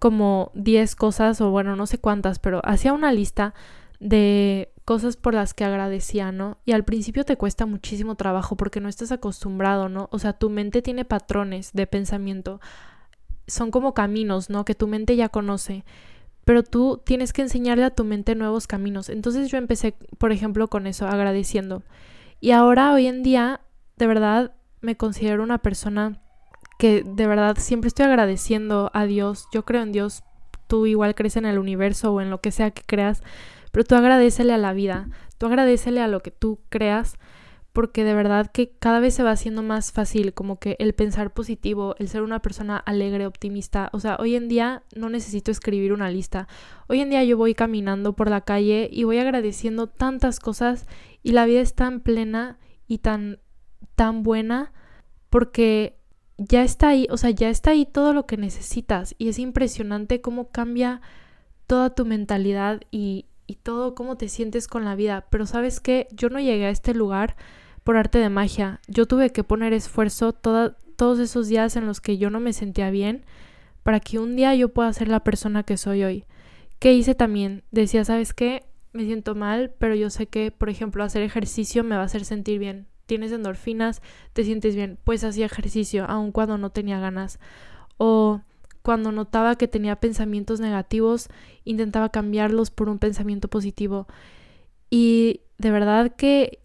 como 0.00 0.50
10 0.54 0.96
cosas 0.96 1.40
o 1.40 1.52
bueno, 1.52 1.76
no 1.76 1.86
sé 1.86 1.98
cuántas, 1.98 2.40
pero 2.40 2.60
hacía 2.64 2.92
una 2.92 3.12
lista 3.12 3.54
de 4.00 4.73
cosas 4.84 5.16
por 5.16 5.34
las 5.34 5.54
que 5.54 5.64
agradecía, 5.64 6.32
¿no? 6.32 6.58
Y 6.64 6.72
al 6.72 6.84
principio 6.84 7.24
te 7.24 7.36
cuesta 7.36 7.66
muchísimo 7.66 8.16
trabajo 8.16 8.56
porque 8.56 8.80
no 8.80 8.88
estás 8.88 9.12
acostumbrado, 9.12 9.88
¿no? 9.88 10.08
O 10.12 10.18
sea, 10.18 10.34
tu 10.34 10.50
mente 10.50 10.82
tiene 10.82 11.04
patrones 11.04 11.72
de 11.72 11.86
pensamiento. 11.86 12.60
Son 13.46 13.70
como 13.70 13.94
caminos, 13.94 14.50
¿no? 14.50 14.64
Que 14.64 14.74
tu 14.74 14.86
mente 14.86 15.16
ya 15.16 15.28
conoce. 15.28 15.84
Pero 16.44 16.62
tú 16.62 17.00
tienes 17.04 17.32
que 17.32 17.42
enseñarle 17.42 17.84
a 17.84 17.94
tu 17.94 18.04
mente 18.04 18.34
nuevos 18.34 18.66
caminos. 18.66 19.08
Entonces 19.08 19.50
yo 19.50 19.56
empecé, 19.56 19.94
por 20.18 20.32
ejemplo, 20.32 20.68
con 20.68 20.86
eso, 20.86 21.06
agradeciendo. 21.06 21.82
Y 22.40 22.50
ahora, 22.50 22.92
hoy 22.92 23.06
en 23.06 23.22
día, 23.22 23.62
de 23.96 24.06
verdad, 24.06 24.52
me 24.82 24.96
considero 24.96 25.42
una 25.42 25.58
persona 25.58 26.20
que 26.78 27.02
de 27.02 27.26
verdad 27.26 27.56
siempre 27.58 27.88
estoy 27.88 28.04
agradeciendo 28.04 28.90
a 28.92 29.06
Dios. 29.06 29.46
Yo 29.52 29.64
creo 29.64 29.80
en 29.80 29.92
Dios, 29.92 30.22
tú 30.66 30.84
igual 30.84 31.14
crees 31.14 31.36
en 31.36 31.46
el 31.46 31.58
universo 31.58 32.12
o 32.12 32.20
en 32.20 32.28
lo 32.28 32.42
que 32.42 32.50
sea 32.50 32.70
que 32.72 32.82
creas, 32.84 33.22
pero 33.74 33.82
tú 33.82 33.96
agradecele 33.96 34.52
a 34.52 34.58
la 34.58 34.72
vida, 34.72 35.08
tú 35.36 35.46
agradecele 35.46 36.00
a 36.00 36.06
lo 36.06 36.20
que 36.20 36.30
tú 36.30 36.60
creas, 36.68 37.16
porque 37.72 38.04
de 38.04 38.14
verdad 38.14 38.52
que 38.52 38.70
cada 38.78 39.00
vez 39.00 39.14
se 39.14 39.24
va 39.24 39.32
haciendo 39.32 39.64
más 39.64 39.90
fácil 39.90 40.32
como 40.32 40.60
que 40.60 40.76
el 40.78 40.94
pensar 40.94 41.34
positivo, 41.34 41.96
el 41.98 42.06
ser 42.08 42.22
una 42.22 42.38
persona 42.38 42.76
alegre, 42.76 43.26
optimista. 43.26 43.90
O 43.92 43.98
sea, 43.98 44.16
hoy 44.20 44.36
en 44.36 44.46
día 44.46 44.84
no 44.94 45.10
necesito 45.10 45.50
escribir 45.50 45.92
una 45.92 46.08
lista. 46.08 46.46
Hoy 46.86 47.00
en 47.00 47.10
día 47.10 47.24
yo 47.24 47.36
voy 47.36 47.56
caminando 47.56 48.12
por 48.12 48.30
la 48.30 48.42
calle 48.42 48.88
y 48.92 49.02
voy 49.02 49.18
agradeciendo 49.18 49.88
tantas 49.88 50.38
cosas 50.38 50.86
y 51.24 51.32
la 51.32 51.44
vida 51.44 51.60
es 51.60 51.74
tan 51.74 51.98
plena 51.98 52.60
y 52.86 52.98
tan 52.98 53.40
tan 53.96 54.22
buena 54.22 54.72
porque 55.30 55.98
ya 56.38 56.62
está 56.62 56.90
ahí, 56.90 57.08
o 57.10 57.16
sea, 57.16 57.30
ya 57.30 57.48
está 57.48 57.72
ahí 57.72 57.86
todo 57.86 58.12
lo 58.12 58.24
que 58.24 58.36
necesitas 58.36 59.16
y 59.18 59.30
es 59.30 59.40
impresionante 59.40 60.20
cómo 60.20 60.52
cambia 60.52 61.00
toda 61.66 61.92
tu 61.92 62.04
mentalidad 62.04 62.80
y, 62.92 63.26
y 63.46 63.56
todo 63.56 63.94
cómo 63.94 64.16
te 64.16 64.28
sientes 64.28 64.68
con 64.68 64.84
la 64.84 64.94
vida. 64.94 65.26
Pero 65.30 65.46
sabes 65.46 65.80
qué, 65.80 66.08
yo 66.12 66.28
no 66.28 66.40
llegué 66.40 66.66
a 66.66 66.70
este 66.70 66.94
lugar 66.94 67.36
por 67.82 67.96
arte 67.96 68.18
de 68.18 68.30
magia. 68.30 68.80
Yo 68.88 69.06
tuve 69.06 69.30
que 69.30 69.44
poner 69.44 69.72
esfuerzo 69.72 70.32
todos 70.32 71.18
esos 71.18 71.48
días 71.48 71.76
en 71.76 71.86
los 71.86 72.00
que 72.00 72.18
yo 72.18 72.30
no 72.30 72.40
me 72.40 72.52
sentía 72.52 72.90
bien 72.90 73.24
para 73.84 74.00
que 74.00 74.18
un 74.18 74.34
día 74.34 74.54
yo 74.54 74.70
pueda 74.70 74.92
ser 74.92 75.08
la 75.08 75.20
persona 75.20 75.62
que 75.62 75.76
soy 75.76 76.02
hoy. 76.02 76.24
¿Qué 76.78 76.94
hice 76.94 77.14
también? 77.14 77.62
Decía, 77.70 78.04
¿sabes 78.04 78.32
qué? 78.32 78.64
Me 78.92 79.04
siento 79.04 79.34
mal, 79.34 79.72
pero 79.78 79.94
yo 79.94 80.10
sé 80.10 80.26
que, 80.26 80.50
por 80.50 80.70
ejemplo, 80.70 81.04
hacer 81.04 81.22
ejercicio 81.22 81.84
me 81.84 81.94
va 81.94 82.02
a 82.02 82.06
hacer 82.06 82.24
sentir 82.24 82.58
bien. 82.58 82.86
Tienes 83.06 83.32
endorfinas, 83.32 84.00
te 84.32 84.44
sientes 84.44 84.74
bien. 84.74 84.98
Pues 85.04 85.22
hacía 85.22 85.46
ejercicio, 85.46 86.06
aun 86.06 86.32
cuando 86.32 86.56
no 86.56 86.70
tenía 86.70 86.98
ganas. 86.98 87.38
O 87.98 88.40
cuando 88.84 89.12
notaba 89.12 89.56
que 89.56 89.66
tenía 89.66 89.96
pensamientos 89.96 90.60
negativos, 90.60 91.28
intentaba 91.64 92.10
cambiarlos 92.10 92.70
por 92.70 92.90
un 92.90 92.98
pensamiento 92.98 93.48
positivo. 93.48 94.06
Y 94.90 95.40
de 95.56 95.70
verdad 95.70 96.14
que 96.14 96.60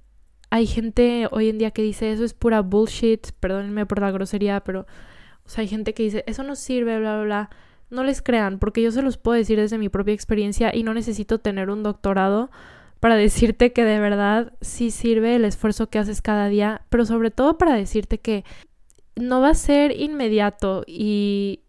hay 0.50 0.68
gente 0.68 1.30
hoy 1.32 1.48
en 1.48 1.58
día 1.60 1.72
que 1.72 1.82
dice 1.82 2.12
eso 2.12 2.26
es 2.26 2.34
pura 2.34 2.62
bullshit, 2.62 3.32
perdónenme 3.40 3.86
por 3.86 4.02
la 4.02 4.12
grosería, 4.12 4.60
pero 4.60 4.86
o 5.46 5.50
sea, 5.50 5.62
hay 5.62 5.70
gente 5.70 5.94
que 5.94 6.04
dice 6.04 6.26
eso 6.28 6.44
no 6.44 6.58
sirve, 6.58 7.00
bla, 7.00 7.16
bla, 7.16 7.24
bla 7.24 7.50
no 7.90 8.04
les 8.04 8.22
crean, 8.22 8.60
porque 8.60 8.82
yo 8.82 8.92
se 8.92 9.02
los 9.02 9.18
puedo 9.18 9.38
decir 9.38 9.58
desde 9.58 9.78
mi 9.78 9.88
propia 9.88 10.14
experiencia 10.14 10.76
y 10.76 10.84
no 10.84 10.94
necesito 10.94 11.40
tener 11.40 11.70
un 11.70 11.84
doctorado 11.84 12.52
para 13.00 13.16
decirte 13.16 13.72
que 13.72 13.86
de 13.86 14.00
verdad 14.00 14.52
sí 14.60 14.92
sirve 14.92 15.38
el 15.38 15.46
esfuerzo 15.46 15.90
que 15.90 16.00
haces 16.00 16.22
cada 16.22 16.50
día, 16.50 16.82
pero 16.90 17.06
sobre 17.06 17.32
todo 17.32 17.58
para 17.58 17.76
decirte 17.76 18.20
que 18.20 18.44
no 19.16 19.40
va 19.40 19.52
a 19.52 19.56
ser 19.56 19.98
inmediato 19.98 20.84
y, 20.86 21.62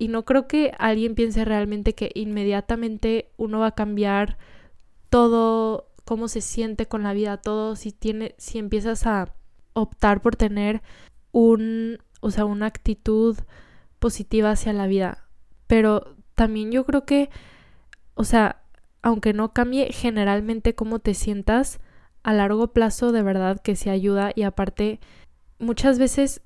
y 0.00 0.08
no 0.08 0.24
creo 0.24 0.48
que 0.48 0.72
alguien 0.78 1.14
piense 1.14 1.44
realmente 1.44 1.94
que 1.94 2.10
inmediatamente 2.14 3.32
uno 3.36 3.60
va 3.60 3.66
a 3.66 3.74
cambiar 3.74 4.38
todo 5.10 5.90
cómo 6.06 6.26
se 6.26 6.40
siente 6.40 6.86
con 6.86 7.02
la 7.02 7.12
vida, 7.12 7.36
todo 7.36 7.76
si 7.76 7.92
tiene 7.92 8.34
si 8.38 8.58
empiezas 8.58 9.06
a 9.06 9.34
optar 9.74 10.22
por 10.22 10.36
tener 10.36 10.80
un, 11.32 11.98
o 12.22 12.30
sea, 12.30 12.46
una 12.46 12.64
actitud 12.64 13.36
positiva 13.98 14.52
hacia 14.52 14.72
la 14.72 14.86
vida. 14.86 15.28
Pero 15.66 16.16
también 16.34 16.72
yo 16.72 16.86
creo 16.86 17.04
que, 17.04 17.28
o 18.14 18.24
sea, 18.24 18.62
aunque 19.02 19.34
no 19.34 19.52
cambie 19.52 19.92
generalmente 19.92 20.74
cómo 20.74 21.00
te 21.00 21.12
sientas, 21.12 21.78
a 22.22 22.32
largo 22.32 22.72
plazo 22.72 23.12
de 23.12 23.22
verdad 23.22 23.60
que 23.60 23.76
se 23.76 23.90
ayuda 23.90 24.32
y 24.34 24.44
aparte 24.44 24.98
muchas 25.58 25.98
veces 25.98 26.40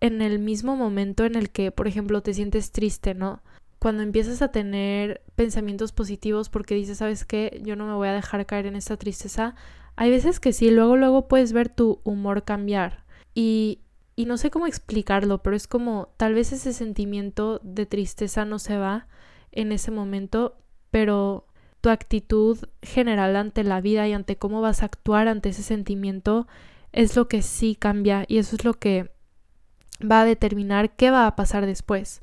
en 0.00 0.22
el 0.22 0.38
mismo 0.38 0.76
momento 0.76 1.24
en 1.24 1.34
el 1.34 1.50
que, 1.50 1.70
por 1.72 1.88
ejemplo, 1.88 2.22
te 2.22 2.34
sientes 2.34 2.72
triste, 2.72 3.14
¿no? 3.14 3.42
Cuando 3.78 4.02
empiezas 4.02 4.42
a 4.42 4.52
tener 4.52 5.22
pensamientos 5.36 5.92
positivos 5.92 6.48
porque 6.48 6.74
dices, 6.74 6.98
¿sabes 6.98 7.24
qué? 7.24 7.60
Yo 7.64 7.76
no 7.76 7.86
me 7.86 7.94
voy 7.94 8.08
a 8.08 8.12
dejar 8.12 8.44
caer 8.46 8.66
en 8.66 8.76
esta 8.76 8.96
tristeza. 8.96 9.54
Hay 9.96 10.10
veces 10.10 10.40
que 10.40 10.52
sí, 10.52 10.70
luego, 10.70 10.96
luego 10.96 11.28
puedes 11.28 11.52
ver 11.52 11.68
tu 11.68 12.00
humor 12.04 12.44
cambiar. 12.44 13.04
Y 13.34 13.80
y 14.18 14.24
no 14.24 14.36
sé 14.36 14.50
cómo 14.50 14.66
explicarlo, 14.66 15.44
pero 15.44 15.54
es 15.54 15.68
como 15.68 16.08
tal 16.16 16.34
vez 16.34 16.50
ese 16.50 16.72
sentimiento 16.72 17.60
de 17.62 17.86
tristeza 17.86 18.44
no 18.44 18.58
se 18.58 18.76
va 18.76 19.06
en 19.52 19.70
ese 19.70 19.92
momento, 19.92 20.58
pero 20.90 21.46
tu 21.80 21.88
actitud 21.88 22.58
general 22.82 23.36
ante 23.36 23.62
la 23.62 23.80
vida 23.80 24.08
y 24.08 24.14
ante 24.14 24.34
cómo 24.34 24.60
vas 24.60 24.82
a 24.82 24.86
actuar 24.86 25.28
ante 25.28 25.50
ese 25.50 25.62
sentimiento 25.62 26.48
es 26.90 27.14
lo 27.14 27.28
que 27.28 27.42
sí 27.42 27.76
cambia 27.76 28.24
y 28.26 28.38
eso 28.38 28.56
es 28.56 28.64
lo 28.64 28.74
que 28.74 29.08
va 30.00 30.22
a 30.22 30.24
determinar 30.24 30.90
qué 30.90 31.10
va 31.10 31.26
a 31.26 31.36
pasar 31.36 31.66
después. 31.66 32.22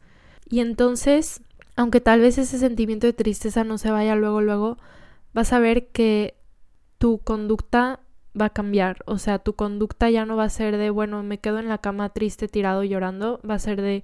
Y 0.50 0.60
entonces, 0.60 1.41
aunque 1.75 2.01
tal 2.01 2.22
vez 2.22 2.38
ese 2.38 2.58
sentimiento 2.58 3.08
de 3.08 3.13
tristeza 3.13 3.63
no 3.63 3.77
se 3.77 3.91
vaya 3.91 4.15
luego, 4.15 4.41
luego, 4.41 4.77
vas 5.34 5.53
a 5.53 5.60
ver 5.60 5.88
que 5.88 6.36
tu 6.98 7.20
conducta 7.20 8.00
va 8.39 8.46
a 8.46 8.53
cambiar. 8.53 8.98
O 9.05 9.17
sea, 9.17 9.39
tu 9.39 9.53
conducta 9.53 10.10
ya 10.10 10.25
no 10.25 10.36
va 10.36 10.46
a 10.46 10.50
ser 10.50 10.77
de, 10.77 10.89
bueno, 10.89 11.24
me 11.24 11.39
quedo 11.39 11.60
en 11.60 11.70
la 11.70 11.79
cama 11.79 12.10
triste, 12.10 12.48
tirado, 12.48 12.84
llorando. 12.84 13.39
Va 13.48 13.55
a 13.55 13.60
ser 13.60 13.82
de, 13.82 14.03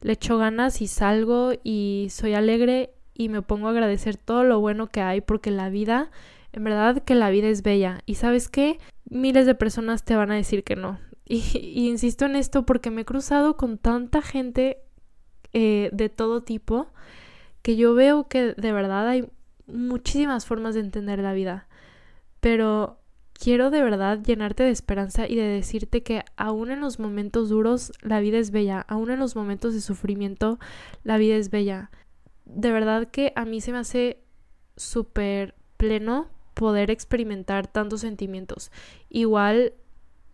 le 0.00 0.12
echo 0.12 0.38
ganas 0.38 0.80
y 0.80 0.86
salgo 0.86 1.52
y 1.62 2.08
soy 2.10 2.34
alegre 2.34 2.94
y 3.14 3.28
me 3.28 3.42
pongo 3.42 3.68
a 3.68 3.70
agradecer 3.70 4.16
todo 4.16 4.44
lo 4.44 4.60
bueno 4.60 4.88
que 4.88 5.00
hay 5.00 5.20
porque 5.20 5.50
la 5.50 5.70
vida, 5.70 6.10
en 6.52 6.64
verdad 6.64 7.02
que 7.02 7.14
la 7.14 7.30
vida 7.30 7.48
es 7.48 7.62
bella. 7.62 8.00
Y 8.06 8.16
sabes 8.16 8.48
qué? 8.48 8.78
Miles 9.08 9.46
de 9.46 9.54
personas 9.54 10.04
te 10.04 10.16
van 10.16 10.30
a 10.30 10.36
decir 10.36 10.64
que 10.64 10.76
no. 10.76 10.98
Y, 11.26 11.88
insisto 11.88 12.26
en 12.26 12.36
esto 12.36 12.66
porque 12.66 12.90
me 12.90 13.02
he 13.02 13.04
cruzado 13.04 13.56
con 13.56 13.78
tanta 13.78 14.22
gente 14.22 14.78
eh, 15.52 15.90
de 15.92 16.08
todo 16.08 16.42
tipo 16.42 16.88
que 17.62 17.76
yo 17.76 17.94
veo 17.94 18.28
que 18.28 18.52
de 18.54 18.72
verdad 18.72 19.08
hay 19.08 19.30
muchísimas 19.66 20.44
formas 20.44 20.74
de 20.74 20.80
entender 20.80 21.18
la 21.20 21.32
vida. 21.32 21.66
Pero 22.40 23.00
quiero 23.32 23.70
de 23.70 23.82
verdad 23.82 24.22
llenarte 24.22 24.62
de 24.62 24.70
esperanza 24.70 25.26
y 25.26 25.34
de 25.34 25.44
decirte 25.44 26.02
que 26.02 26.24
aún 26.36 26.70
en 26.70 26.80
los 26.80 26.98
momentos 26.98 27.48
duros 27.48 27.92
la 28.02 28.20
vida 28.20 28.38
es 28.38 28.50
bella, 28.50 28.80
aún 28.80 29.10
en 29.10 29.18
los 29.18 29.34
momentos 29.34 29.74
de 29.74 29.80
sufrimiento 29.80 30.58
la 31.04 31.16
vida 31.16 31.36
es 31.36 31.50
bella. 31.50 31.90
De 32.44 32.70
verdad 32.70 33.08
que 33.10 33.32
a 33.34 33.46
mí 33.46 33.60
se 33.60 33.72
me 33.72 33.78
hace 33.78 34.22
súper 34.76 35.54
pleno 35.78 36.28
poder 36.52 36.90
experimentar 36.90 37.66
tantos 37.66 38.02
sentimientos. 38.02 38.70
Igual 39.08 39.72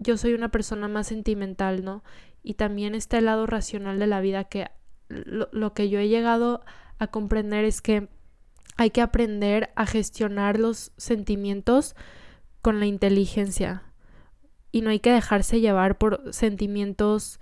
yo 0.00 0.16
soy 0.16 0.34
una 0.34 0.50
persona 0.50 0.88
más 0.88 1.06
sentimental, 1.06 1.84
¿no? 1.84 2.02
Y 2.42 2.54
también 2.54 2.94
está 2.94 3.18
el 3.18 3.26
lado 3.26 3.46
racional 3.46 3.98
de 3.98 4.06
la 4.08 4.20
vida 4.20 4.44
que 4.44 4.68
lo, 5.08 5.48
lo 5.52 5.72
que 5.72 5.88
yo 5.88 6.00
he 6.00 6.08
llegado 6.08 6.62
a 6.98 7.06
comprender 7.06 7.64
es 7.64 7.80
que 7.80 8.08
hay 8.76 8.90
que 8.90 9.02
aprender 9.02 9.70
a 9.76 9.86
gestionar 9.86 10.58
los 10.58 10.92
sentimientos 10.96 11.94
con 12.62 12.80
la 12.80 12.86
inteligencia. 12.86 13.82
Y 14.72 14.82
no 14.82 14.90
hay 14.90 15.00
que 15.00 15.12
dejarse 15.12 15.60
llevar 15.60 15.98
por 15.98 16.32
sentimientos 16.32 17.40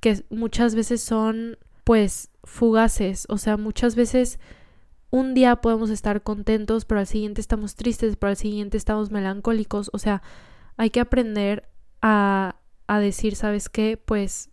que 0.00 0.24
muchas 0.30 0.74
veces 0.74 1.00
son 1.00 1.58
pues 1.84 2.30
fugaces, 2.44 3.24
o 3.30 3.38
sea, 3.38 3.56
muchas 3.56 3.94
veces 3.94 4.38
un 5.10 5.32
día 5.32 5.56
podemos 5.56 5.90
estar 5.90 6.22
contentos, 6.22 6.84
pero 6.84 7.00
al 7.00 7.06
siguiente 7.06 7.40
estamos 7.40 7.76
tristes, 7.76 8.16
pero 8.16 8.30
al 8.30 8.36
siguiente 8.36 8.76
estamos 8.76 9.10
melancólicos, 9.10 9.90
o 9.92 9.98
sea, 9.98 10.22
hay 10.78 10.90
que 10.90 11.00
aprender 11.00 11.68
a, 12.00 12.56
a 12.86 12.98
decir, 12.98 13.36
¿sabes 13.36 13.68
qué? 13.68 13.98
Pues 14.02 14.50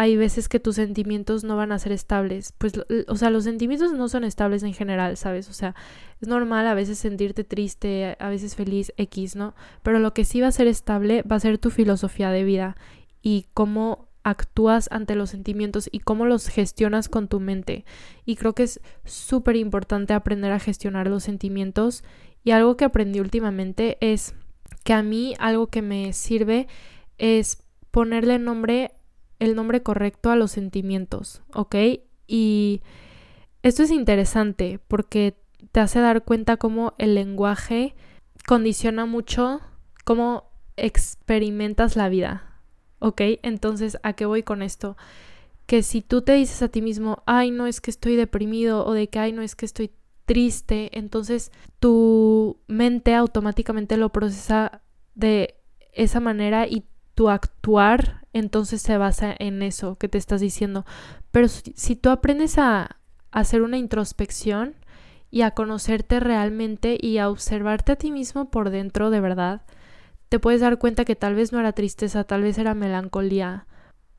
hay 0.00 0.16
veces 0.16 0.48
que 0.48 0.58
tus 0.58 0.76
sentimientos 0.76 1.44
no 1.44 1.58
van 1.58 1.72
a 1.72 1.78
ser 1.78 1.92
estables. 1.92 2.54
Pues, 2.56 2.72
o 3.06 3.16
sea, 3.16 3.28
los 3.28 3.44
sentimientos 3.44 3.92
no 3.92 4.08
son 4.08 4.24
estables 4.24 4.62
en 4.62 4.72
general, 4.72 5.18
¿sabes? 5.18 5.50
O 5.50 5.52
sea, 5.52 5.74
es 6.22 6.26
normal 6.26 6.66
a 6.66 6.72
veces 6.72 6.98
sentirte 6.98 7.44
triste, 7.44 8.16
a 8.18 8.30
veces 8.30 8.56
feliz, 8.56 8.94
X, 8.96 9.36
¿no? 9.36 9.54
Pero 9.82 9.98
lo 9.98 10.14
que 10.14 10.24
sí 10.24 10.40
va 10.40 10.46
a 10.46 10.52
ser 10.52 10.68
estable 10.68 11.22
va 11.22 11.36
a 11.36 11.40
ser 11.40 11.58
tu 11.58 11.68
filosofía 11.68 12.30
de 12.30 12.44
vida 12.44 12.76
y 13.20 13.44
cómo 13.52 14.08
actúas 14.22 14.88
ante 14.90 15.14
los 15.16 15.28
sentimientos 15.28 15.90
y 15.92 15.98
cómo 15.98 16.24
los 16.24 16.48
gestionas 16.48 17.10
con 17.10 17.28
tu 17.28 17.38
mente. 17.38 17.84
Y 18.24 18.36
creo 18.36 18.54
que 18.54 18.62
es 18.62 18.80
súper 19.04 19.56
importante 19.56 20.14
aprender 20.14 20.50
a 20.52 20.60
gestionar 20.60 21.08
los 21.08 21.24
sentimientos. 21.24 22.04
Y 22.42 22.52
algo 22.52 22.78
que 22.78 22.86
aprendí 22.86 23.20
últimamente 23.20 23.98
es 24.00 24.34
que 24.84 24.92
a 24.92 25.02
mí 25.02 25.34
algo 25.38 25.68
que 25.68 25.82
me 25.82 26.12
sirve 26.12 26.68
es 27.18 27.62
ponerle 27.90 28.38
nombre 28.38 28.92
el 29.38 29.56
nombre 29.56 29.82
correcto 29.82 30.30
a 30.30 30.36
los 30.36 30.50
sentimientos, 30.52 31.42
¿ok? 31.54 31.74
Y 32.26 32.82
esto 33.62 33.82
es 33.82 33.90
interesante 33.90 34.78
porque 34.86 35.34
te 35.72 35.80
hace 35.80 35.98
dar 36.00 36.24
cuenta 36.24 36.58
cómo 36.58 36.94
el 36.98 37.14
lenguaje 37.14 37.94
condiciona 38.46 39.06
mucho 39.06 39.60
cómo 40.04 40.50
experimentas 40.76 41.96
la 41.96 42.08
vida, 42.08 42.60
¿ok? 42.98 43.20
Entonces, 43.42 43.98
¿a 44.02 44.12
qué 44.12 44.26
voy 44.26 44.42
con 44.42 44.62
esto? 44.62 44.96
Que 45.66 45.82
si 45.82 46.02
tú 46.02 46.22
te 46.22 46.32
dices 46.32 46.62
a 46.62 46.68
ti 46.68 46.82
mismo, 46.82 47.22
ay, 47.26 47.50
no 47.50 47.66
es 47.66 47.80
que 47.80 47.90
estoy 47.90 48.16
deprimido 48.16 48.84
o 48.84 48.92
de 48.92 49.08
que, 49.08 49.18
ay, 49.18 49.32
no 49.32 49.42
es 49.42 49.56
que 49.56 49.66
estoy 49.66 49.90
triste, 50.30 50.96
entonces 50.96 51.50
tu 51.80 52.60
mente 52.68 53.16
automáticamente 53.16 53.96
lo 53.96 54.10
procesa 54.10 54.80
de 55.16 55.56
esa 55.92 56.20
manera 56.20 56.68
y 56.68 56.84
tu 57.16 57.30
actuar 57.30 58.28
entonces 58.32 58.80
se 58.80 58.96
basa 58.96 59.34
en 59.36 59.60
eso 59.60 59.96
que 59.96 60.08
te 60.08 60.18
estás 60.18 60.40
diciendo. 60.40 60.86
Pero 61.32 61.48
si, 61.48 61.96
tú 61.96 62.10
aprendes 62.10 62.58
a, 62.58 63.00
hacer 63.32 63.62
una 63.62 63.76
introspección 63.76 64.76
y 65.32 65.42
a 65.42 65.50
conocerte 65.50 66.20
realmente 66.20 66.96
y 67.00 67.18
a 67.18 67.28
observarte 67.28 67.90
a 67.90 67.96
ti 67.96 68.12
mismo 68.12 68.52
por 68.52 68.70
dentro 68.70 69.10
de 69.10 69.20
verdad, 69.20 69.62
te 70.28 70.38
puedes 70.38 70.60
dar 70.60 70.78
cuenta 70.78 71.04
que 71.04 71.16
tal 71.16 71.34
vez 71.34 71.50
no 71.50 71.58
era 71.58 71.72
tristeza, 71.72 72.22
tal 72.22 72.42
vez 72.42 72.56
era 72.56 72.74
melancolía 72.74 73.66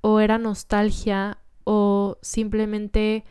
o 0.02 0.20
era 0.20 0.38
nostalgia 0.38 1.38
o 1.64 2.18
simplemente 2.22 3.24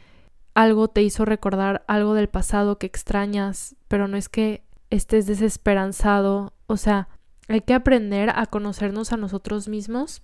algo 0.55 0.89
te 0.89 1.03
hizo 1.03 1.25
recordar 1.25 1.85
algo 1.87 2.15
del 2.15 2.29
pasado 2.29 2.79
que 2.79 2.87
extrañas, 2.87 3.77
pero 3.89 4.09
no 4.09 4.17
es 4.17 4.29
que 4.29 4.65
estés 4.91 5.27
desesperanzado, 5.27 6.53
o 6.67 6.77
sea, 6.77 7.09
hay 7.49 7.63
que 7.63 7.75
aprender 7.75 8.31
a 8.35 8.47
conocernos 8.47 9.13
a 9.13 9.17
nosotros 9.17 9.69
mismos 9.69 10.23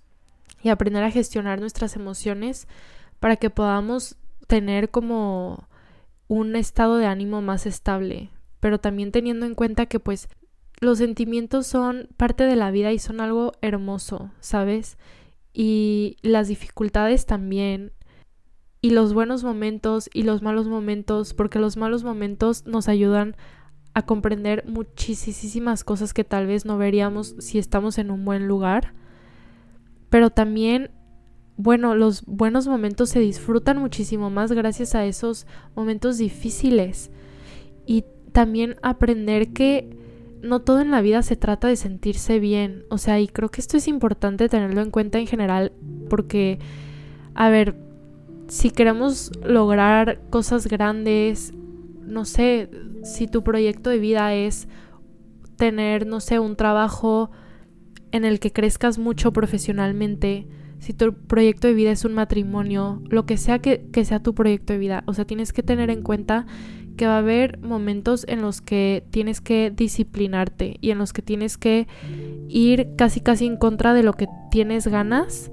y 0.61 0.69
aprender 0.69 1.03
a 1.03 1.11
gestionar 1.11 1.59
nuestras 1.59 1.95
emociones 1.95 2.67
para 3.19 3.35
que 3.35 3.49
podamos 3.49 4.17
tener 4.47 4.89
como 4.89 5.67
un 6.27 6.55
estado 6.55 6.97
de 6.97 7.05
ánimo 7.05 7.41
más 7.41 7.65
estable, 7.65 8.29
pero 8.59 8.79
también 8.79 9.11
teniendo 9.11 9.45
en 9.45 9.55
cuenta 9.55 9.85
que 9.85 9.99
pues 9.99 10.29
los 10.79 10.99
sentimientos 10.99 11.67
son 11.67 12.09
parte 12.17 12.43
de 12.43 12.55
la 12.55 12.71
vida 12.71 12.91
y 12.91 12.99
son 12.99 13.19
algo 13.19 13.53
hermoso, 13.61 14.31
¿sabes? 14.39 14.97
Y 15.53 16.17
las 16.21 16.47
dificultades 16.47 17.25
también, 17.25 17.91
y 18.81 18.91
los 18.91 19.13
buenos 19.13 19.43
momentos 19.43 20.09
y 20.13 20.23
los 20.23 20.41
malos 20.41 20.67
momentos, 20.67 21.33
porque 21.33 21.59
los 21.59 21.77
malos 21.77 22.03
momentos 22.03 22.65
nos 22.65 22.87
ayudan 22.87 23.35
a 23.93 24.03
comprender 24.03 24.63
muchísimas 24.67 25.83
cosas 25.83 26.13
que 26.13 26.23
tal 26.23 26.45
vez 26.45 26.65
no 26.65 26.77
veríamos 26.77 27.35
si 27.39 27.57
estamos 27.57 27.97
en 27.97 28.11
un 28.11 28.25
buen 28.25 28.47
lugar. 28.47 28.93
Pero 30.09 30.29
también, 30.29 30.91
bueno, 31.57 31.95
los 31.95 32.23
buenos 32.25 32.67
momentos 32.67 33.09
se 33.09 33.19
disfrutan 33.19 33.79
muchísimo 33.79 34.29
más 34.29 34.51
gracias 34.51 34.93
a 34.93 35.05
esos 35.05 35.47
momentos 35.75 36.19
difíciles. 36.19 37.09
Y 37.87 38.05
también 38.33 38.75
aprender 38.83 39.51
que 39.51 39.97
no 40.43 40.61
todo 40.61 40.81
en 40.81 40.91
la 40.91 41.01
vida 41.01 41.23
se 41.23 41.35
trata 41.35 41.67
de 41.67 41.75
sentirse 41.75 42.39
bien. 42.39 42.83
O 42.89 42.99
sea, 42.99 43.19
y 43.19 43.27
creo 43.27 43.49
que 43.49 43.61
esto 43.61 43.77
es 43.77 43.87
importante 43.87 44.47
tenerlo 44.47 44.81
en 44.81 44.91
cuenta 44.91 45.17
en 45.17 45.25
general 45.25 45.71
porque, 46.07 46.59
a 47.33 47.49
ver, 47.49 47.86
si 48.47 48.71
queremos 48.71 49.31
lograr 49.43 50.21
cosas 50.29 50.67
grandes, 50.67 51.53
no 52.01 52.25
sé, 52.25 52.69
si 53.03 53.27
tu 53.27 53.43
proyecto 53.43 53.89
de 53.89 53.99
vida 53.99 54.33
es 54.33 54.67
tener, 55.57 56.05
no 56.07 56.19
sé, 56.19 56.39
un 56.39 56.55
trabajo 56.55 57.31
en 58.11 58.25
el 58.25 58.39
que 58.39 58.51
crezcas 58.51 58.97
mucho 58.97 59.33
profesionalmente, 59.33 60.47
si 60.79 60.93
tu 60.93 61.13
proyecto 61.13 61.67
de 61.67 61.73
vida 61.73 61.91
es 61.91 62.05
un 62.05 62.13
matrimonio, 62.13 63.01
lo 63.09 63.25
que 63.25 63.37
sea 63.37 63.59
que, 63.59 63.89
sea 64.05 64.21
tu 64.21 64.33
proyecto 64.33 64.73
de 64.73 64.79
vida, 64.79 65.03
o 65.07 65.13
sea, 65.13 65.25
tienes 65.25 65.51
que 65.51 65.63
tener 65.63 65.89
en 65.89 66.03
cuenta 66.03 66.45
que 66.95 67.07
va 67.07 67.15
a 67.15 67.19
haber 67.19 67.59
momentos 67.59 68.25
en 68.27 68.41
los 68.41 68.61
que 68.61 69.03
tienes 69.11 69.41
que 69.41 69.71
disciplinarte 69.75 70.77
y 70.81 70.91
en 70.91 70.97
los 70.97 71.13
que 71.13 71.21
tienes 71.21 71.57
que 71.57 71.87
ir 72.47 72.95
casi 72.95 73.19
casi 73.19 73.45
en 73.45 73.57
contra 73.57 73.93
de 73.93 74.03
lo 74.03 74.13
que 74.13 74.27
tienes 74.49 74.87
ganas 74.87 75.51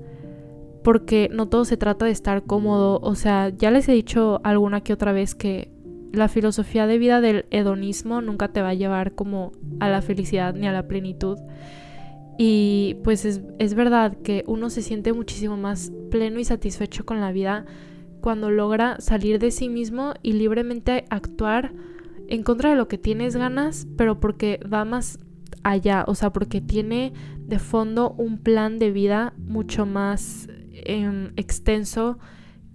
porque 0.85 1.31
no 1.33 1.49
todo 1.49 1.65
se 1.65 1.79
trata 1.79 2.05
de 2.05 2.13
estar 2.13 2.45
cómodo. 2.45 3.01
O 3.03 3.17
sea, 3.17 3.49
ya 3.49 3.73
les 3.73 3.89
he 3.89 3.93
dicho 3.93 4.41
alguna 4.45 4.83
que 4.83 4.93
otra 4.93 5.13
vez 5.13 5.35
que 5.35 5.73
la 6.13 6.29
filosofía 6.29 6.87
de 6.87 6.99
vida 6.99 7.21
del 7.21 7.47
hedonismo 7.51 8.21
nunca 8.21 8.49
te 8.49 8.63
va 8.63 8.69
a 8.69 8.75
llevar 8.75 9.15
como 9.15 9.51
a 9.81 9.89
la 9.89 10.03
felicidad 10.03 10.55
ni 10.55 10.69
a 10.69 10.73
la 10.73 10.87
plenitud. 10.87 11.39
Y 12.39 12.99
pues 13.03 13.25
es, 13.25 13.41
es 13.59 13.75
verdad 13.75 14.19
que 14.23 14.45
uno 14.47 14.69
se 14.69 14.83
siente 14.83 15.13
muchísimo 15.13 15.57
más 15.57 15.91
pleno 16.11 16.39
y 16.39 16.45
satisfecho 16.45 17.07
con 17.07 17.21
la 17.21 17.33
vida 17.33 17.65
cuando 18.21 18.51
logra 18.51 19.01
salir 19.01 19.39
de 19.39 19.51
sí 19.51 19.69
mismo 19.69 20.13
y 20.23 20.35
libremente 20.35 21.07
actuar 21.09 21.73
en 22.29 22.43
contra 22.43 22.71
de 22.71 22.77
lo 22.77 22.89
que 22.89 22.99
tienes 22.99 23.37
ganas, 23.37 23.87
pero 23.97 24.21
porque 24.21 24.61
va 24.71 24.85
más 24.85 25.19
allá, 25.63 26.05
o 26.07 26.15
sea, 26.15 26.31
porque 26.31 26.61
tiene 26.61 27.13
de 27.39 27.59
fondo 27.59 28.15
un 28.19 28.39
plan 28.39 28.79
de 28.79 28.91
vida 28.91 29.35
mucho 29.39 29.87
más 29.87 30.49
Em, 30.83 31.33
extenso 31.37 32.19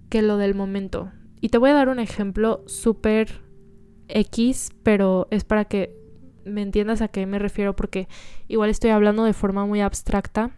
que 0.09 0.21
lo 0.21 0.37
del 0.37 0.55
momento. 0.55 1.11
Y 1.41 1.49
te 1.49 1.57
voy 1.57 1.71
a 1.71 1.73
dar 1.73 1.89
un 1.89 1.99
ejemplo 1.99 2.63
súper 2.65 3.41
X, 4.07 4.71
pero 4.83 5.27
es 5.31 5.43
para 5.43 5.65
que 5.65 5.95
me 6.45 6.61
entiendas 6.61 7.01
a 7.01 7.09
qué 7.09 7.25
me 7.25 7.37
refiero 7.37 7.75
porque 7.75 8.07
igual 8.47 8.69
estoy 8.69 8.91
hablando 8.91 9.23
de 9.23 9.33
forma 9.33 9.65
muy 9.65 9.81
abstracta. 9.81 10.51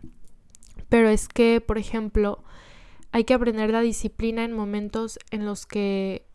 Pero 0.87 1.09
es 1.09 1.27
que, 1.27 1.61
por 1.61 1.77
ejemplo, 1.77 2.43
hay 3.11 3.23
que 3.23 3.33
aprender 3.33 3.71
la 3.71 3.81
disciplina 3.81 4.43
en 4.43 4.53
momentos 4.53 5.19
en 5.31 5.45
los 5.45 5.65
que 5.65 6.27